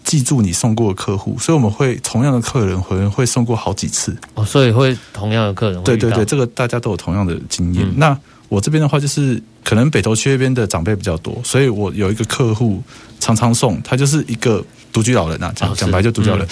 [0.06, 5.84] 记住你送过的客户，所以我们会同样的客人会会送过好几次哦，所以会同样的客人。
[5.84, 7.84] 对对对，这个大家都有同样的经验。
[7.84, 12.82] 嗯、那我这边的话，就是可能北投区那边的长辈比较多，所以我有一个客户
[13.20, 14.64] 常常送，他就是一个
[14.94, 16.46] 独居老人啊，讲讲白就独居老人。
[16.46, 16.50] 嗯、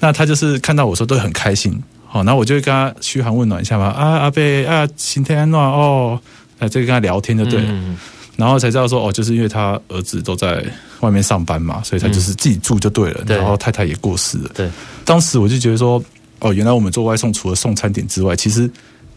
[0.00, 6.20] 那他就是看到我说都很开心，好，然后我就会跟他嘘寒问暖一下嘛，啊阿伯啊，今天安暖哦，
[6.58, 7.68] 那，这个跟他聊天就对了。
[7.70, 7.96] 嗯
[8.36, 10.62] 然后才知道说哦，就是因为他儿子都在
[11.00, 13.24] 外面上班嘛，所以他就是自己住就对了。
[13.26, 14.50] 嗯、然后太太也过世了。
[14.54, 14.68] 对，
[15.06, 16.02] 当时我就觉得说，
[16.40, 18.70] 哦，原来我们做外送除了送餐点之外，其实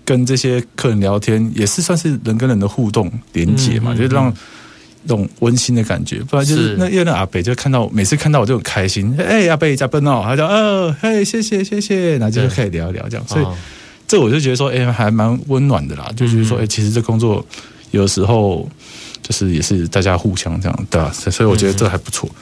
[0.05, 4.33] 跟这些客人聊天也是算是人跟人的互动连接嘛，嗯、就是让
[5.03, 6.19] 那种温馨的感觉。
[6.19, 13.27] 不然就是那因为那阿北就看到每次看到我就很开心，哎，阿北加班哦，他就哦，嘿，谢谢谢谢，然后就可以聊一聊这样。
[13.27, 13.45] 所以
[14.07, 16.09] 这我就觉得说，哎，还蛮温暖的啦。
[16.15, 17.45] 就觉得说，哎，其实这工作
[17.91, 18.65] 有时候。
[19.21, 21.11] 就是也是大家互相这样对吧？
[21.13, 22.29] 所以我觉得这还不错。
[22.33, 22.41] 嗯、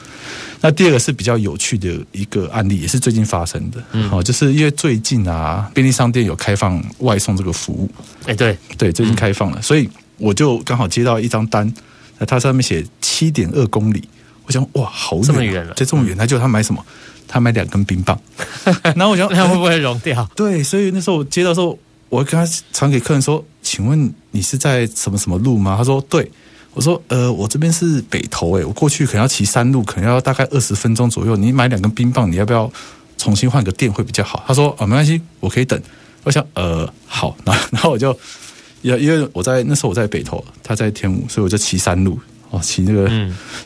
[0.60, 3.82] 那第二个是比较有趣的一个案例，也是最近发生的。
[3.92, 7.90] 嗯，哦，就是因为最近啊，便利商店有开放外送这个服务。
[8.26, 11.72] 哎，对对，最近开放了，嗯、所以我就刚好接到一张单，
[12.18, 14.08] 那它上面写七点二公里。
[14.46, 16.16] 我想哇，好远，啊，这么远了，就这么远。
[16.16, 16.84] 他就他买什么？
[17.28, 18.18] 他买两根冰棒。
[18.96, 20.26] 然后我想，他会不会融掉？
[20.34, 26.30] 对，所以那时候我接到时候，我跟他传给客人说：“请问你是在什么什么路吗？”他说：“对。”
[26.74, 31.34] 我说，呃，我这边是北投，诶，我过去可能要骑山路，可能要大概二十分钟左右。
[31.34, 32.70] 你买两根冰棒，你要不要
[33.16, 34.44] 重新换个店会比较好？
[34.46, 35.80] 他说，啊，没关系，我可以等。
[36.22, 38.16] 我想，呃，好，那然后我就，
[38.82, 42.16] 因因为我在那时候我在北投，他在天母，所以我就骑山路，
[42.50, 43.10] 哦，骑那个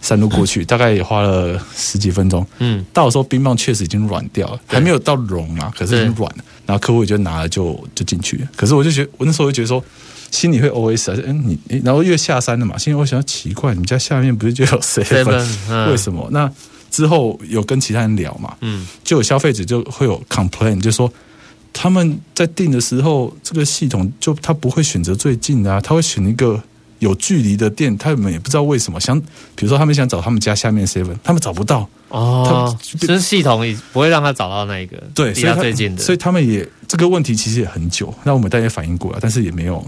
[0.00, 2.46] 山路过去，嗯、 大概也花了十几分钟。
[2.60, 6.44] 嗯，到的时候冰棒确实已经软掉了，还没有到融啊，可是已经软了。
[6.64, 8.48] 然后客户就拿了就就进去了。
[8.56, 9.84] 可是我就觉得，我那时候就觉得说。
[10.32, 15.90] 心里会 OS 啊，嗯，你，然后越下山了嘛，心里我想奇怪，你们家下面不是就有 seven？
[15.90, 16.26] 为什么？
[16.32, 16.50] 那
[16.90, 21.12] 之后有跟其他人聊嘛，嗯，就有消费者就会有 complain，就说
[21.72, 26.58] 他们在订的时候，这个系统就他不会选择最近的啊，他会选一个
[27.00, 29.20] 有距离的店，他们也不知道为什么，想
[29.54, 39.84] 比如说他们想找他们家下面 seven，他们找不到哦，就是系统也不会让他找到那一个对，离他最近的，所以他们也这个问题其实也很久，那我们大家反映过了，但是也没有。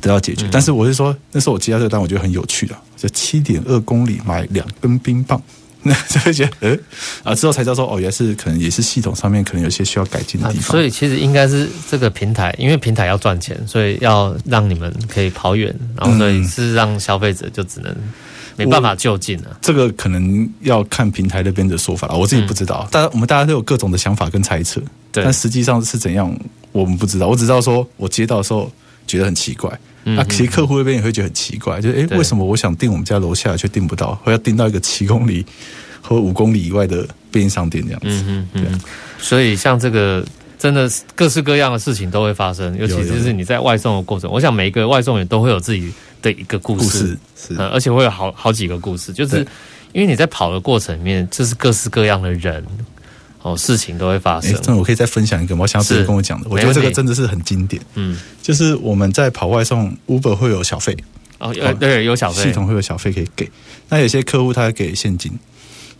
[0.00, 5.40] 得到解决，但是我是说，那时候我接到这个单，我觉得很有趣的，就七点二公里买两根冰棒，
[5.82, 6.78] 那就会觉得，呃，
[7.22, 10.70] 啊，之后才知道说，哦，原来是可能也是系统上面可能有些需要改进的地方。
[10.72, 17.94] 所以其实应该是这个平台，因为平台要赚钱，所以要让你们可以跑远，然后所以是让消费者就只能
[18.56, 19.58] 没办法就近了。
[19.62, 22.86] 这个可能要看平台那边的说法了，我自己不知道。
[22.90, 24.80] 大家我们大家都有各种的想法跟猜测，
[25.10, 26.36] 对，但实际上是怎样，
[26.72, 27.28] 我们不知道。
[27.28, 28.70] 我只知道说我接到的时候。
[29.06, 29.70] 觉得很奇怪。
[30.08, 35.44] 那、啊，其实客户那边也会觉得很奇怪，就是哎，为什么我想订我们家楼下却订不到，或要订到一个七公里
[36.00, 38.06] 和五公里以外的便利商店这样子？
[38.08, 38.80] 嗯嗯嗯。
[39.18, 40.24] 所以像这个，
[40.60, 45.92] 真的各式各样的事情都会发生，尤其是你在外送的过程，我想每一个外送员都会有自己
[46.22, 49.44] 的一个故事，故事是、呃，而且会有好好几个故事，就是
[49.92, 52.64] 因为你在跑的过程里面，就是各式各样的人。
[53.46, 54.60] 哦，事情都会发生。
[54.66, 55.62] 那我可以再分享一个吗？
[55.62, 57.80] 我想要别人跟我讲的，我觉得这个真的是很经典。
[57.94, 60.96] 嗯，就是我们在跑外送，Uber 会有小费。
[61.38, 63.48] 哦，对，有小费，系统会有小费可以给。
[63.88, 65.30] 那有些客户他会给现金。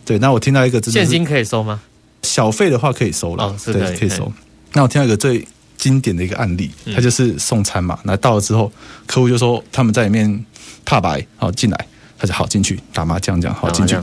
[0.05, 1.81] 对，那我听到一个，现金可以收吗？
[2.23, 3.45] 小费的话可以收了。
[3.45, 4.33] 哦，是的，可以收。
[4.73, 8.73] 那我听到一个最经典的一个案例，他就是送餐嘛，那到了之后，
[9.07, 10.45] 客户就说他们在里面
[10.85, 11.87] 怕白，好进来，
[12.19, 13.97] 他就好进去打麻将，这样好进去。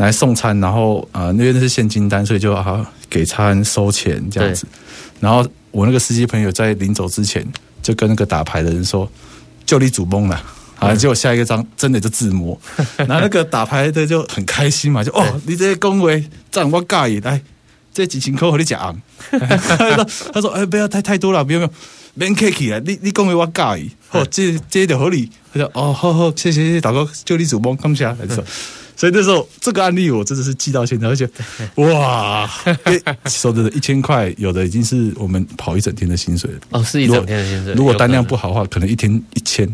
[0.00, 4.66] 来送餐，然后啊、呃，那边是现金单，所以就好给餐收钱这样子。
[5.20, 7.46] 然后我那个司机朋友在临走之前，
[7.82, 9.06] 就跟那个打牌的人说
[9.66, 10.42] ：“就你主懵了。
[10.80, 12.58] ”啊，结果下一个张真的就自摸。
[12.96, 17.38] 然后那个打牌的就很开心嘛，就哦，你这些恭维这样我介意，来
[17.92, 18.98] 这几千块和你讲。
[19.30, 21.74] 他说：“他说哎，不要太太多了，不用不用，
[22.14, 22.80] 免客气了。
[22.80, 28.42] 你你恭维我介意，哦，这这就合理。”他说：“哦，好好，谢谢谢谢大哥，就你主懵，感谢。”他说。
[29.00, 31.26] 所以那时候这个案例我真的是记到现在，而且
[31.76, 32.46] 哇，
[33.30, 36.58] 说真的，一千块有的已经是我们跑一整天的薪水了。
[36.68, 37.72] 哦，是一整天的薪水。
[37.72, 39.66] 如果单量不好的话，可能一天一千。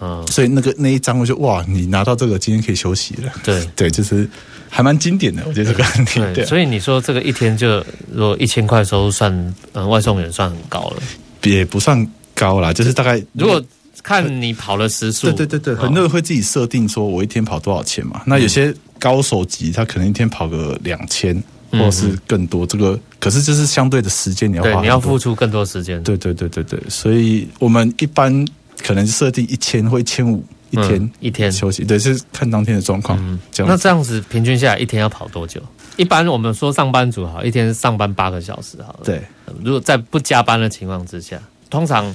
[0.00, 3.32] 嗯，所以那个那一张我就哇，你拿到这个今天可以休息了。
[3.44, 4.28] 对 对，就是
[4.68, 6.34] 还蛮经典的，我觉得这个案例。
[6.34, 7.76] 对，所以你说这个一天就
[8.12, 11.02] 如果一千块收入算，嗯，外送员算很高了，
[11.44, 13.64] 也不算高啦，就是大概如果。
[14.04, 18.20] 看你跑了时速，对对对对，很多人会自己设定说，我一天跑多少钱嘛？
[18.26, 22.66] 那有些高手级，他可能一天跑个两千，或是更多。
[22.66, 26.02] 这个可是就是相对的时间你要花，你要付出更多时间。
[26.02, 28.46] 对对对对对，所以我们一般
[28.82, 33.18] 可能设定一千或一千五一天一天休息，对，是看当天的状况。
[33.50, 35.62] 这样，那这样子平均下来一天要跑多久？
[35.96, 39.00] 一般我们说上班族好，一天上班八个小时好了。
[39.02, 39.22] 对，
[39.62, 41.40] 如果在不加班的情况之下，
[41.70, 42.14] 通常。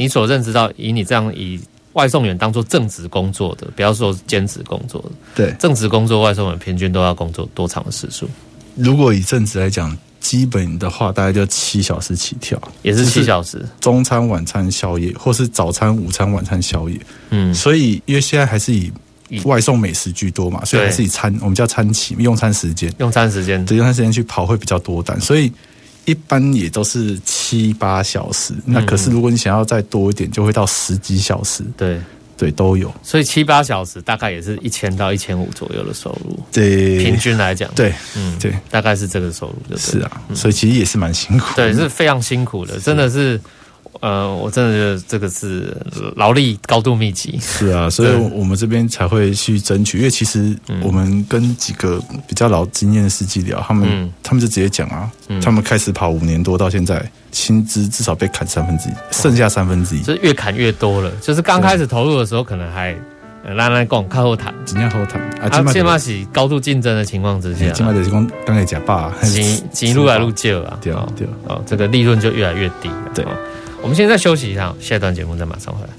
[0.00, 1.60] 你所认知到，以你这样以
[1.92, 8.26] 外送员当做正职工作的，不要说兼职工作的，对，正职工作外送员平均都要工作多长的时数？
[8.76, 16.98] 如果以正职来讲，基本的话大概就七小时起跳，也是七小时，中餐、晚餐、宵夜，或是早餐、午餐、晚餐、宵夜。
[17.28, 18.90] 嗯，所以因为现在还是以
[19.44, 25.52] 外送美食居多嘛，所以还是以餐，我们叫餐期，用餐时间，用餐时间，对，用餐时间去跑会比较多单，所以。
[26.06, 31.64] 一般也都是七八小时，那可是如果你想要再多一点，就会到十几小时。
[31.76, 32.00] 对
[32.36, 32.92] 对，都有。
[33.02, 36.38] 所以七八小时大概也是一千到一千五左右的收入。
[36.52, 39.76] 对，平均来讲，对，嗯，对，大概是这个收入就。
[39.76, 41.72] 是啊，所以其实也是蛮辛苦的。
[41.72, 43.40] 对，是非常辛苦的，真的是。
[44.00, 45.76] 呃，我真的觉得这个是
[46.16, 47.38] 劳力高度密集。
[47.40, 61.10] 是啊， 所以我们这边才会去争取，因为其实我们跟几个比较老经验的司机聊，他们、嗯、他们就直接讲啊，嗯、他们开始跑五年多到现在，薪资至少被砍三分之一，剩下三分之一，就是越砍越多了。
[61.20, 62.96] 就是刚开始投入的时候，可能还
[63.54, 65.48] 拉拉讲靠后谈，尽量后谈啊。
[65.72, 73.26] 起码是高度竞争的情况之下，起码就是讲刚才假爸，钱钱越来越少啊， 对啊对哦，这个利润就越来越低，对。
[73.82, 75.90] 我们现在休息一下，下一段节目再马上回来。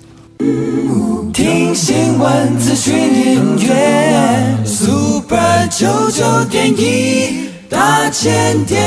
[1.34, 8.82] 听新闻、资讯、音乐，Super 九九点一，大千电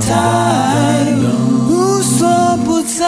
[0.00, 1.06] 台，
[1.68, 3.04] 无所不在。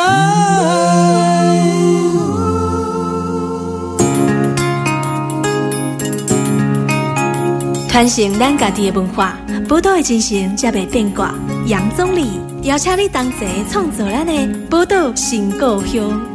[7.88, 9.36] 传承咱家己的文化，
[9.68, 11.34] 宝岛的精神才袂变卦。
[11.66, 12.51] 杨宗理。
[12.62, 16.31] 邀请你同齐创造咱的宝岛新故乡。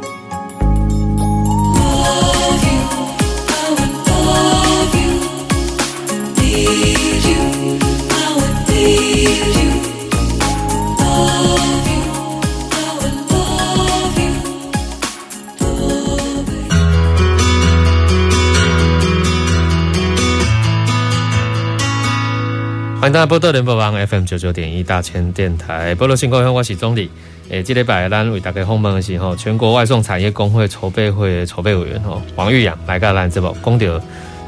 [23.08, 27.10] 欢迎大家波多联播网 FM 九九点一大千电台，波多新故乡，我是总理。
[27.48, 33.98] 诶，这礼拜咱为大家访问的是吼全国外送产业工会筹备会筹备委员吼王玉阳来个咱这部公调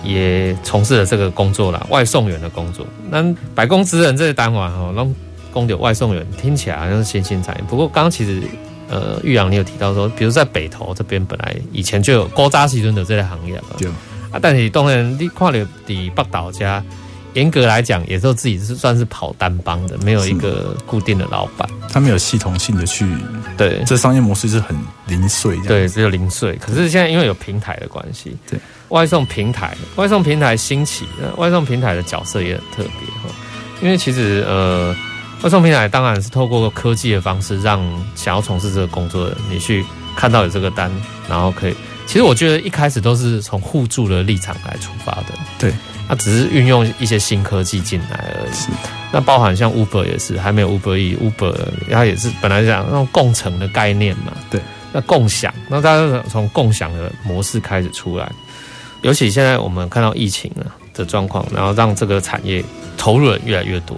[0.04, 2.86] 也从事了这个工作啦，外送员的工作。
[3.10, 3.24] 那
[3.56, 5.16] 百工职人这个单位吼，让
[5.54, 7.64] 公调外送员听起来好像是新兴产业。
[7.70, 8.42] 不过刚刚其实
[8.90, 13.88] 呃玉阳你有提到说，比如在北投这边本来以前就有高扎西顿的这类行业嘛，对
[14.32, 16.84] 啊，但是当然你看到伫北岛家。
[17.34, 23.06] 严格来讲，也都自己是算是跑单帮的，没有一个固定的老板，他没有系统性的去
[23.56, 26.56] 对，这商业模式是很零碎，对，只有零碎。
[26.56, 31.06] 可是现在因为有平台的关系，对，外送平台，外送平台兴起，
[31.38, 33.30] 外送平台的角色也很特别哈，
[33.82, 34.96] 因为其实呃，
[35.44, 37.80] 外送平台当然是透过科技的方式，让
[38.16, 40.92] 想要从事这个工作的你去看到有这个单，
[41.30, 41.76] 然后可以，
[42.08, 45.28] 其实我觉得一开始都是从互助的立场来出发的，
[45.60, 45.72] 对。
[46.10, 48.74] 它只是运用一些新科技进来而已。
[49.12, 51.56] 那包含像 Uber 也是，还没有 Uber E，Uber
[51.92, 54.34] 它也是本来讲那种共乘的概念嘛。
[54.50, 54.60] 对，
[54.92, 58.32] 那共享，那大家从共享的模式开始出来。
[59.04, 62.64] 尤其现在我们看到疫情啊的状况，然后让这个产业
[62.98, 63.96] 投入的越来越多。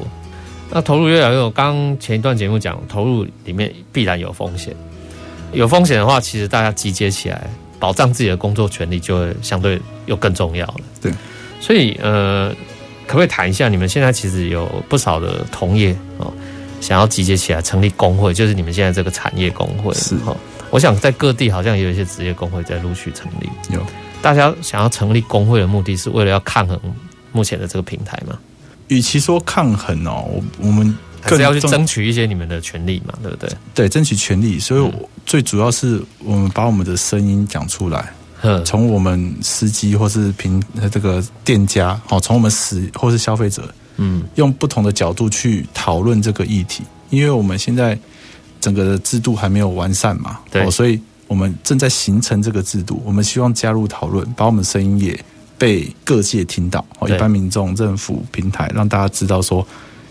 [0.70, 4.76] 那投入越来越多，刚前一段节目讲，投入里面必然有风险。
[5.54, 10.76] 有风险的话，其实大家集结起来，保障自己的工作权利，就会相对又更重要了。
[11.02, 11.12] 对。
[11.62, 12.50] 所以，呃，
[13.08, 16.34] 可不可以谈一下，你们现在其实有不少的同业哦，
[16.82, 20.36] 想要集结起来成立工会，就是你们现在这个产业工会是哈。
[20.72, 23.50] 我想在各地好像也有一些职业工会在陆续成立。
[23.70, 23.86] 有，
[24.22, 26.80] 大家想要成立工会的目的是为了要抗衡
[27.32, 28.40] 目前的这个平台吗？
[28.88, 33.50] 与其说抗衡哦，我我们更是要去争取一些你们的权利嘛，对不对？
[33.76, 34.58] 对，争取权利。
[34.58, 34.92] 所以
[35.26, 38.12] 最主要是我们把我们的声音讲出来。
[38.66, 47.98] 从我们司机或是平这个店家，哦，从我们使或是消费者，嗯，用不同的角度去讨论这个议题，因为我们现在
[48.60, 55.18] 整个的制度还没有完善嘛，对，所以我们正在形成这个制度，我们希望加入讨论，把我们声音也
[55.58, 59.66] 被各界听到，哦，一般民众、政府、平台，让大家知道说，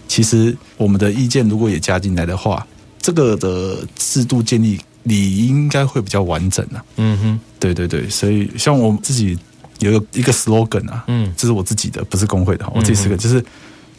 [0.07, 2.65] 其实我们的意见如果也加进来的话，
[3.03, 4.79] 这个的制度建立。
[5.03, 9.39] 你应该会比较完整啊，嗯哼，对对对，所以像我自己
[9.79, 13.43] 有一个一个 slogan 啊，嗯，这是我自己的，不是工会的，我自己是个，就是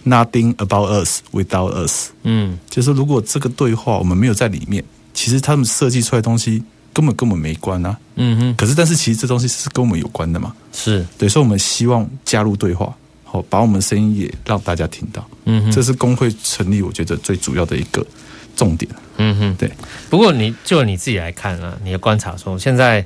[0.04, 4.84] Nothing about us without us，嗯，就是如果这个对话我们没有在里面，
[5.14, 11.06] 其实他们设计出来的东西根本跟我们没关啊，嗯哼，可是但是其实这东西是跟我们有关的嘛，是。
[11.18, 12.92] 对，所以我们希望加入对话，
[13.24, 18.06] 好，把我们声音也让大家听到，嗯哼，这是工会成立我觉得最主要的一个。
[18.56, 19.72] 重点，嗯哼，对。
[20.10, 23.06] 不过你就你自己来看啊，你的观察说，现在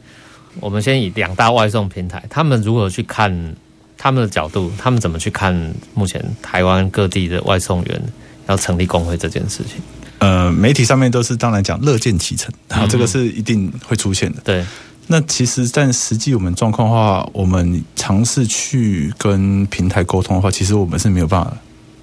[0.60, 3.56] 我们先以两大外送平台，他们如何去看
[3.98, 8.02] 他们的角度，他们怎么去看目前台湾各地的外送员
[8.48, 9.82] 要成立工会这件事情？
[10.20, 14.42] 呃，媒体上面都是当然讲乐见其成，然后这个是一定会出现的。
[14.44, 14.66] 对。
[15.08, 21.56] 那其实，但实际我们状况的话，我们尝试去跟平台沟通的话，其实我们是没有办法，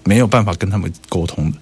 [0.05, 1.57] 没有办法跟他们沟通的。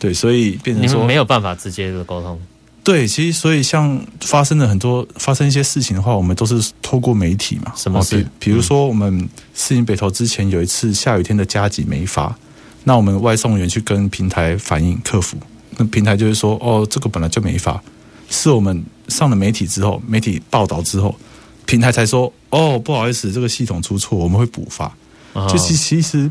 [0.00, 2.40] 对，所以变成说你们没有办法直接的沟通。
[2.82, 7.74] 对，其实所以像发生了很多发生一些事情的话，我们都是透过媒体嘛。
[7.76, 8.26] 什么事？
[8.38, 12.34] 比如说我们世林北投之前有一次下雨天的加急没发，
[12.82, 15.36] 那我们外送员去跟平台反映客服，
[15.76, 17.78] 那平台就是说哦，这个本来就没发，
[18.30, 21.14] 是我们上了媒体之后，媒体报道之后，
[21.66, 24.90] 平台才说哦，不好意思，这个系统出错，我们会补发。
[25.48, 26.30] 就其其实。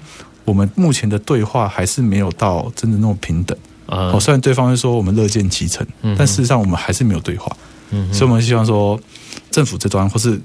[0.50, 3.56] 我们目前的对话还是没有到真的那么平等。
[3.86, 5.86] 哦，虽然对方会说我们乐见其成，
[6.18, 7.56] 但事实上我们还是没有对话。
[7.90, 9.00] 嗯，所以我们希望说
[9.50, 10.40] 政府这端或是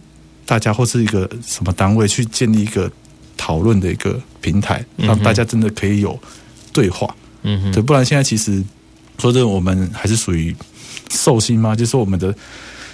[0.47, 2.91] 大家或是一个什么单位去建立一个
[3.37, 6.19] 讨论的一个平台，让大家真的可以有
[6.73, 7.15] 对话。
[7.43, 8.65] 嗯，对，不然现在其实
[9.19, 10.57] 说真的，我们还是属于
[11.11, 12.35] 寿星嘛，就是说我们的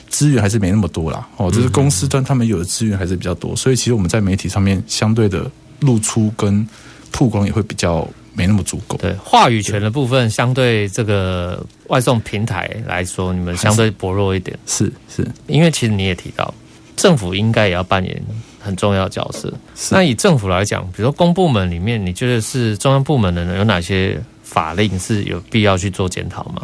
[0.09, 1.29] 资源还是没那么多啦。
[1.37, 6.67] 哦，就是公司端他们有的资源还是比较多，所以其实我们在媒体上面相对的露出跟。
[7.13, 8.97] 曝光也会比较没那么足够。
[8.97, 14.59] 对，话语权的部分，相对这个外送平台来说，你们相对薄弱一点。
[14.67, 16.53] 是是，因为其实你也提到，
[16.97, 18.23] 政府应该也要扮演
[18.61, 19.53] 很重要的角色。
[19.91, 26.63] 那以政府来讲，比如说公部门里面，你觉得是中央部门的人有哪些法令是有必要去做检讨吗？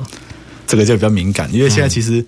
[0.67, 2.25] 这个就比较敏感，因为现在其实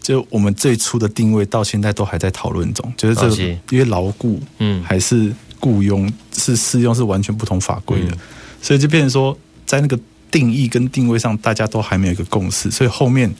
[0.00, 3.36] 就我们最初的定位到现在都还在讨论中，就是这个，
[3.70, 5.32] 因为牢固，嗯，还是。
[5.62, 8.18] 雇佣是适用是完全不同法规的，嗯，
[8.60, 9.96] 所以就变成说，在那个
[10.28, 13.32] 定义跟定位上，大家都还没有一个共识，所以后面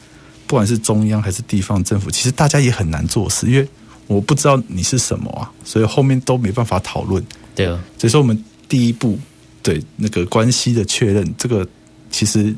[0.46, 3.68] 不管是中央还是地方政府，其实大家也很难做事，因为
[4.06, 7.20] 我不知道你是什么啊，所以后面都没办法讨论。
[7.56, 9.18] 对啊，所以说我们第一步
[9.60, 11.66] 对那个关系的确认，这个
[12.10, 12.54] 其实。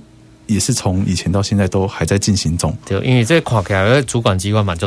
[0.46, 2.76] 也是从以前到现在都还在进行中。
[2.84, 4.86] 对，因为这看起来主管机关蛮多，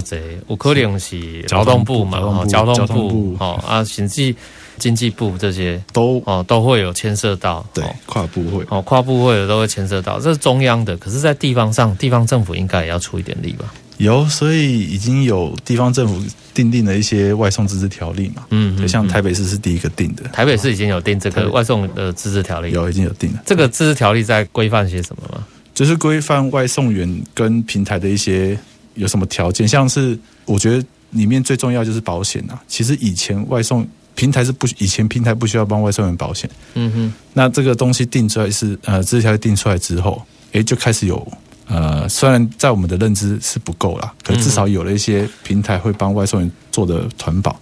[0.49, 4.35] 有可能是劳动部嘛，交通部，交通部哦啊，甚至
[4.77, 7.65] 经济部这些都哦都会有牵涉到。
[7.73, 10.95] 对，跨部会哦，跨部会的都会牵涉到，这是中央的。
[10.97, 13.73] 可是，在地方上，地方政府应该也要出一点力吧？
[13.97, 16.23] 有，所以已经有地方政府
[16.53, 18.45] 订定了一些外送自治条例嘛。
[18.51, 20.23] 嗯，就像台北市是第一个定的。
[20.25, 23.41] 台北市已经有定这个外送的自治条例，有已经有定了。
[23.45, 25.43] 这个自治条例在规范些什么吗？
[25.73, 28.57] 就是规范外送员跟平台的一些
[28.93, 32.61] 有什么条件，像是我觉得里面最重要就是保险啊。
[32.67, 33.87] 其实以前外送
[34.17, 36.49] 平台是不，以前平台不需要帮外送员保险。
[36.73, 40.21] 嗯哼，那这个东西定出来是呃，自治条定出来之后，
[40.53, 41.25] 诶，就开始有。
[41.67, 47.55] 呃，虽然在我们的认知是不够啦，可至少有了一些平台会帮外送员做的团保，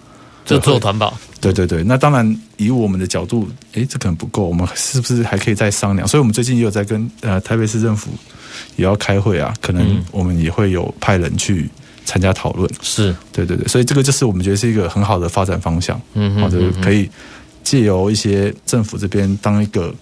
[0.45, 1.13] 就做团保。
[1.41, 6.07] 对对对，那当然以我们的角度，诶，这可能不够，我们是不是还可以再商量？
[6.07, 8.11] 所以，我们最近也有在跟呃台北市政府
[8.75, 11.69] 也要开会啊，可能我们也会有派人去
[12.05, 12.69] 参加讨论。
[12.81, 15.99] 是，对对对，所以这个就是我们觉得是一个很好的发展方向。
[16.13, 17.09] 嗯，好的，可以
[17.63, 19.93] 借由一些政府这边当一个。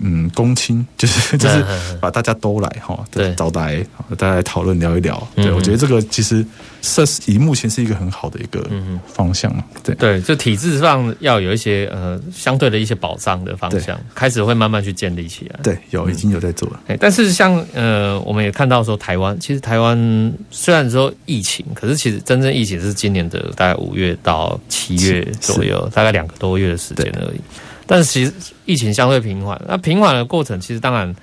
[0.00, 1.64] 嗯，公亲 就是就是
[2.00, 3.84] 把大家都来哈，对，找来
[4.16, 5.26] 大家来讨论聊一聊。
[5.34, 6.44] 对，我觉得这个其实
[6.82, 8.64] 是以目前是一个很好的一个
[9.06, 9.64] 方向嘛。
[9.82, 15.60] 对对，就体制上要有一些呃相对的一些保障的方向，开始会慢慢去建立起来。
[15.62, 16.80] 对，有已经有在做了。
[17.00, 27.40] 但是像呃，我们也看到说台湾，其实台湾虽然说疫情，可是其实真正疫情是今年的大概五月到七月左右，大概两个多月的时间而已。
[27.88, 28.32] 但是其实
[28.66, 31.16] 疫情相对平缓，那平缓的过程其实当然，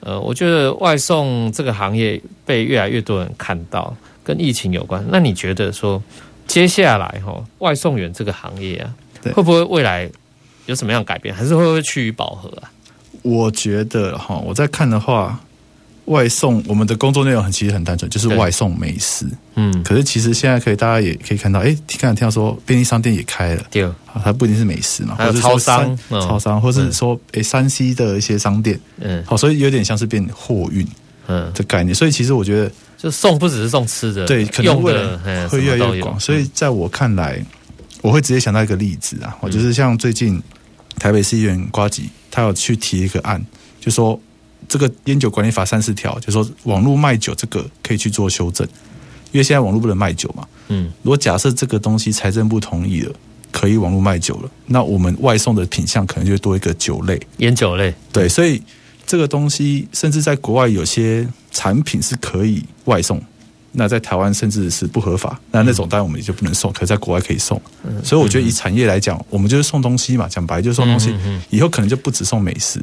[0.00, 3.94] 呃，我觉得外送这个行业被越来越多人看到，
[4.24, 5.04] 跟疫情有关。
[5.08, 6.02] 那你觉得说
[6.46, 8.94] 接下来哈，外送员这个行业啊，
[9.34, 10.10] 会不会未来
[10.64, 12.72] 有什么样改变，还是会不会趋于饱和啊？
[13.22, 15.38] 我觉得哈，我在看的话。
[16.06, 19.26] 外送，我们的工作内容很其实很单纯，就是外送美食。
[19.54, 30.86] 嗯，可是其实现在可以，大家也可以看到，哎，听看听到说便利商店也开了，对，啊，它不一定是美食嘛，还有超商、超商，或者是说，哎，山西的一些商店，嗯，好，所以有点像是变货运，
[31.26, 31.94] 嗯，的概念。
[31.94, 36.18] 所以其实我觉得，就送不只是送吃的，对，可能未来会越来越广。
[36.20, 37.44] 所以在我看来，
[38.00, 40.40] 我会直接想到一个例子啊，我就是像最近
[41.00, 43.44] 台北市议员瓜吉，他有去提一个案，
[43.80, 44.20] 就说。
[44.68, 48.66] 这个烟酒管理法三十条，就是说网络卖酒这个可以去做修正，
[49.32, 50.46] 因为现在网络不能卖酒嘛。
[50.68, 53.14] 嗯，如果假设这个东西财政部同意了，
[53.52, 57.94] 可以网络卖酒了，那我们外送的品项可能就会多一个酒类，烟酒类。
[58.12, 58.60] 对，所以
[59.06, 63.22] 这个东西甚至在国外有些产品是可以外送，
[63.72, 67.60] 那在台湾甚至是不合法，那那种当然我们也就不能送，可是在国外可以送。
[68.02, 71.14] 所以我觉得以产业来讲，我们就是送东西嘛，讲白就是送东西，
[71.48, 72.82] 以后可能就不止送美食。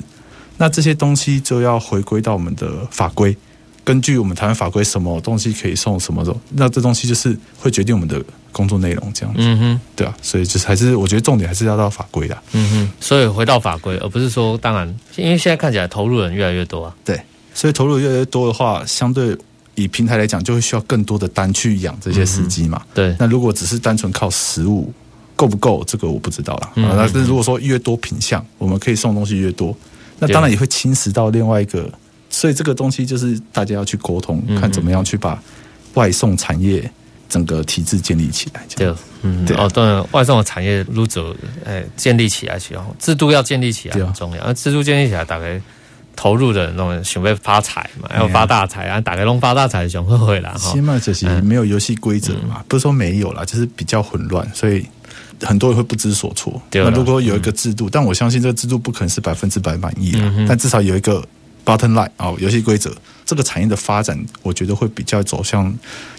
[0.58, 3.36] 那这些东西就要回归到我们的法规，
[3.84, 9.42] 根据我们台湾法规，什么东西可以送什么的，那这东西就是会决定我们的工作内容这样子。
[9.42, 12.38] 嗯哼，对啊，所以就是还是我觉得重点还是要到法规的。
[12.54, 16.96] 嗯哼，所以回到法规，而不是说当然，因为现在看起来投入人越来越多啊。
[17.04, 17.20] 对，
[17.54, 19.36] 所以投入越来越多的话，相对
[19.76, 22.82] 以平台来讲，就会需要更多的单去养这些司机嘛。
[22.94, 24.94] 对，那如果只是单纯靠食物
[25.36, 26.72] 够不够，这个我不知道了。
[26.76, 29.76] 嗯哼，那但是如果说越多品相，我们可以送东西越多。
[30.28, 31.90] 那当然也会侵蚀到另外一个，
[32.30, 35.42] 所以这个东西就是大家要去沟通，看怎么样去把
[35.96, 36.90] 外送产业
[37.30, 38.66] 整个体制建立起来。
[38.76, 45.62] 对，嗯，对哦，对，外送的产业路走，哎，建立起来需要制度要建立起来很重要，而制度建立起来，大概
[46.16, 50.72] 投入的那种想要发财嘛，要发大财啊，大概弄发大财就会了哈。
[50.72, 54.86] 起码就是没有游戏规则嘛，不是说没有啦，就是比较混乱，所以。
[55.42, 56.62] 很多人会不知所措。
[56.72, 61.24] 那如果有一个制度，但我相信这个制度不可能是百分之百满意的，但至少有一个
[61.66, 62.92] bottom line 哦，游戏规则，
[63.26, 65.74] 这个产业的发展，我觉得会比较走向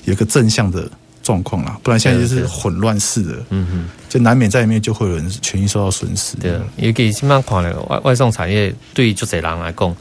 [0.05, 0.91] 有一个正向的
[1.23, 1.79] 状况啦。
[1.83, 6.37] 不然现在就是混乱式的，嗯哼，就难免在里面就会有人权益受到损失。
[6.37, 9.97] 对，尤其现在看了外外送产业，对于就这人来讲，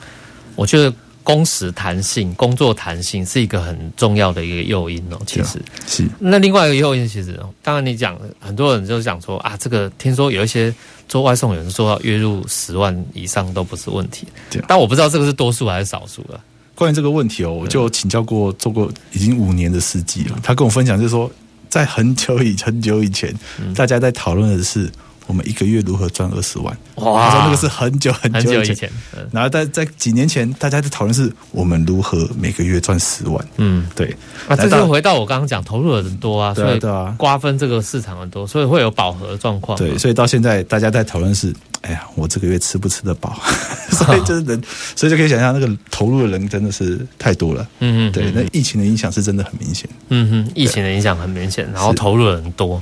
[0.56, 0.94] 我觉得。
[1.24, 5.20] 工时弹性、工作弹性是一个很重要的一个诱因哦。
[5.26, 10.74] 其实是那另外一个诱因，其实当然你讲很多人就讲说啊，这个听说有一些
[11.08, 14.28] 做外送员做到月入十万以上都不是问题。
[14.68, 16.40] 但我不知道这个是多数还是少数了。
[16.76, 21.32] 关于这个问题哦，我就请教过做过已经五年的司机了，他跟我分享就是说，
[21.70, 23.34] 在很久以很久以前，
[23.74, 24.92] 大家在讨论的是。
[25.28, 26.78] 我们一个月如何赚二十万？
[26.96, 28.90] 哇，那个是很久很久以前。
[29.32, 33.48] 然后在在几年前，大家在讨论是我们如何每个月赚十万。
[33.58, 34.16] 嗯，对。
[34.48, 36.80] 啊，这就回到我刚刚讲，投入的人多啊，所以
[37.18, 39.78] 瓜分这个市场很多，所以会有饱和状况。
[39.78, 43.40] 对，所以到现在大家在讨论是，哎呀，我这个月吃不吃得饱？
[43.92, 44.62] 所以就是人，
[44.96, 47.68] 所以就可以想象那个投入的人真的是太多了。
[47.80, 48.32] 嗯嗯，对。
[48.32, 49.90] 那疫情的影响是真的很明显。
[50.10, 52.82] 嗯哼，疫情的影响很明显，然后投入的人多。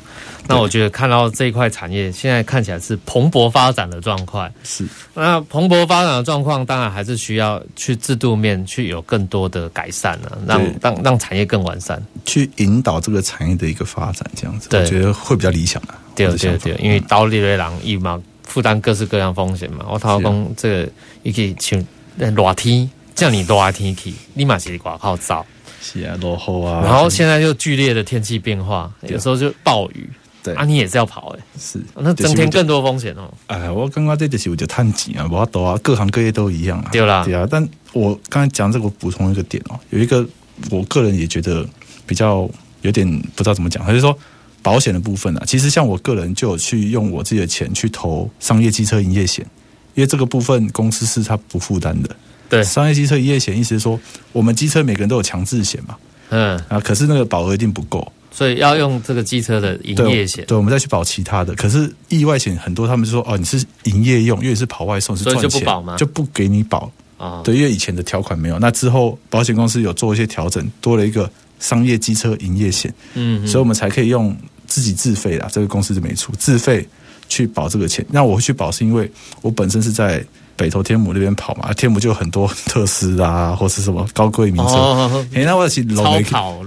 [0.51, 4.85] 那我觉得看到这一块产业现在看起来是蓬勃发展的状况，是。
[5.13, 15.97] 那蓬勃发展的状况，当然还是需要去制度面去有更多的改善呢，让让让产业更完善，去引导这个产业的一个发展，这样子，我觉得会比较理想啊。
[16.15, 19.85] 对对对，因为刀利雷狼一嘛，负担各式各样风险嘛。
[19.89, 20.91] 我头讲这个
[21.23, 21.85] 一个像
[22.17, 25.45] 热天，叫你热天气，立马是挂靠走。
[25.81, 30.09] 是啊，落后啊，然后现在又剧烈的天气变化，有时候就暴雨。
[30.43, 33.31] 对啊，你也是要跑哎、欸，是，那增添更多风险哦。
[33.47, 36.89] 哎，我刚刚这就是我就探底啊，我多啊，各行各业都一样啊。
[36.91, 37.47] 对啦，对啊。
[37.49, 40.27] 但我刚才讲这个，我补充一个点哦，有一个
[40.69, 41.67] 我个人也觉得
[42.07, 42.49] 比较
[42.81, 44.17] 有点不知道怎么讲，就是说
[44.63, 49.45] 保险的部分啊，其实像我个人就有去用我自己的钱去投商业机车营业险，
[49.93, 52.09] 因为这个部分公司是他不负担的。
[52.49, 53.99] 对，商业机车营业险意思是说，
[54.31, 55.95] 我们机车每个人都有强制险嘛，
[56.29, 58.11] 嗯啊，可是那个保额一定不够。
[58.33, 61.53] 所以要用这个机车的营业险，对，我们再去保其他的。
[61.55, 65.97] 可是意外险很多，他们就说哦，你是营业用，因为你是跑外送是赚钱，就不保吗？
[65.97, 67.41] 就不给你保啊。
[67.43, 71.29] 对，因为以前的条款没有，那之后保险公司有做一些调整，多了一个
[71.59, 75.49] 商业机车营业险，嗯，所以我们才可以用自己自费啦。
[75.51, 76.87] 这个公司就没出自费
[77.27, 78.05] 去保这个钱。
[78.09, 79.11] 那我会去保，是因为
[79.41, 80.25] 我本身是在
[80.55, 86.63] 北投天母那边跑嘛，天母就有很多 特斯拉或是什么高贵名车，哎，那我是超跑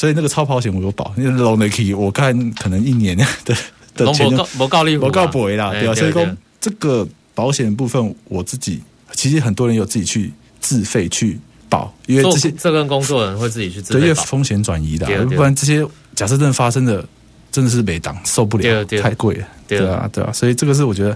[0.00, 3.54] 所以那个超跑险我有保，因为老 Nike 我看可能一年 的
[3.94, 6.26] 的钱就不够力，不够赔啦，对啊，所以说
[6.58, 8.80] 这个保险部分我自己
[9.12, 11.38] 其实很多人有自己去自费去
[11.68, 17.06] 保，因为这些这跟工作人会自己去自费保，因为风险转移的，不然这些假设真的发生的
[17.52, 20.08] 真的是没挡受不了，太贵了，对啊。
[20.10, 21.14] 对啊，所以这个是我觉得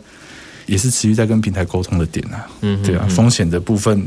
[0.66, 4.06] 也是持续在跟平台沟通的点啊，嗯，对啊，风险的部分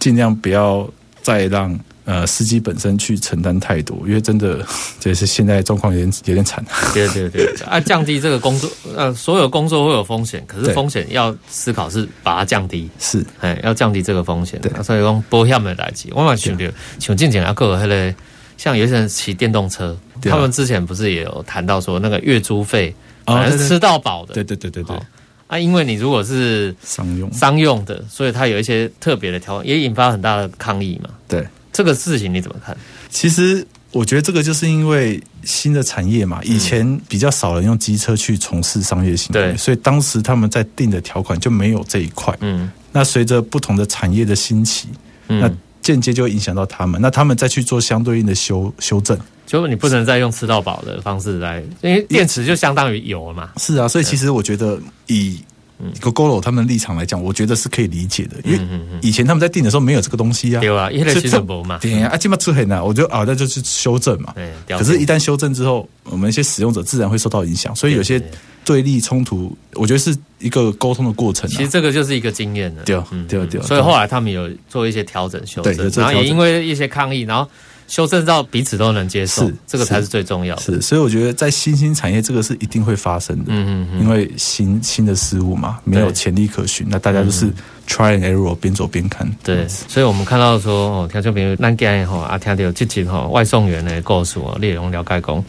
[0.00, 0.90] 尽量不要
[1.22, 1.78] 再让。
[2.06, 4.64] 呃，司机本身去承担太多，因为真的
[5.00, 6.64] 这是现在状况有点有点惨。
[6.94, 14.60] 对对对， 啊，降低这个工作，呃，所有工作会有风险，可是风险要思考是把它降低，是，哎，要降低这个风险。
[14.60, 16.64] 对，所以讲保险的代志，我蛮想到，
[17.00, 18.14] 像之前啊，各个那个，
[18.56, 22.94] 像有些人骑电动车，他们之前不是也有谈到说，那个月租费，
[23.24, 24.32] 反正吃到饱的。
[24.32, 24.96] 对对对对对。
[25.48, 31.10] 啊，因为你如果是商用商用的，所以它有一些特别的条款，也引发很大的抗议嘛。
[31.26, 31.44] 对。
[31.76, 32.74] 这个事情你怎么看？
[33.10, 42.34] 其实我觉得这个就是因为新的产业嘛，以前比较少人用机车去从事商业行为，所以当时他们在定的条款就没有这一块。
[42.40, 44.88] 嗯，那随着不同的产业的兴起，
[45.26, 45.50] 那
[45.82, 53.50] 间接就会影响到他们，那他们再去做相对应的修修正，就你不能再用吃到饱的方式来，因为电池就相当于油了嘛。
[53.58, 55.38] 是啊，所以其实我觉得以。
[56.00, 58.60] Gogoro 他们的立场来讲，我觉得是可以理解的，因为
[59.02, 64.34] 以前他们在定的时候没有这个东西啊，对啊，因为其实不嘛，对啊，起码出很难，我觉得啊，那就是修正嘛。
[64.68, 68.22] 可是，一旦修正之后，我们一些使用者自然会受到影响，所以有些
[68.64, 71.48] 对立冲突，我觉得是一个沟通的过程。
[71.50, 73.64] 其实这个就是一个经验了，对啊对啊对啊。
[73.66, 77.48] 所以后来他们有做一些调整修正，然后也因为一些抗议，然后。
[77.86, 80.62] 修正到彼此都能接受，是这个才是最重要的。
[80.62, 83.44] 是，所以我觉得在新兴产业，这个是一定会发生的。
[83.48, 87.46] 嗯嗯，因为新新的事物嘛，没有潜力可循，那大家就是
[87.86, 89.30] try and error，边走边看。
[89.42, 95.44] 对，所以我们看到说，哦，听众朋友，咱今日吼啊，听到这集吼外送员的故事哦，内容了解讲，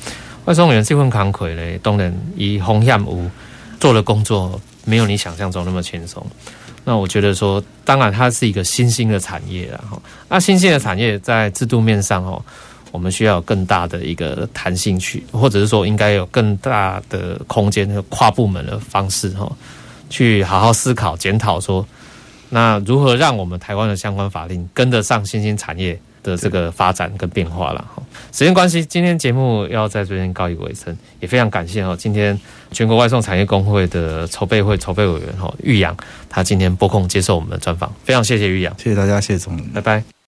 [0.45, 3.29] 外送员这份工作呢，当然以风险无
[3.79, 6.25] 做的工作，没有你想象中那么轻松。
[6.89, 10.01] 那我觉得说，当然它是一个新兴的产业了哈。
[10.29, 12.41] 那新兴的产业在制度面上哦，
[12.93, 19.51] 我们需要有更大的一个弹性去，或者是说应该有更大的空间，跨部门的方式哈，
[20.09, 21.85] 去好好思考检讨说，
[22.47, 28.03] 那如何让我们台湾的相关法令跟得上新兴产业的这个发展跟变化了哈。
[28.31, 32.39] 时间关系，今天节目要在这边告一个尾声，也非常感谢哈，今天
[32.71, 35.95] 全国外送产业工会的筹备会筹备委员哈玉阳，
[36.29, 40.16] 他今天拨空接受我们的专访，非常谢谢玉阳，谢谢大家，谢谢总，拜拜。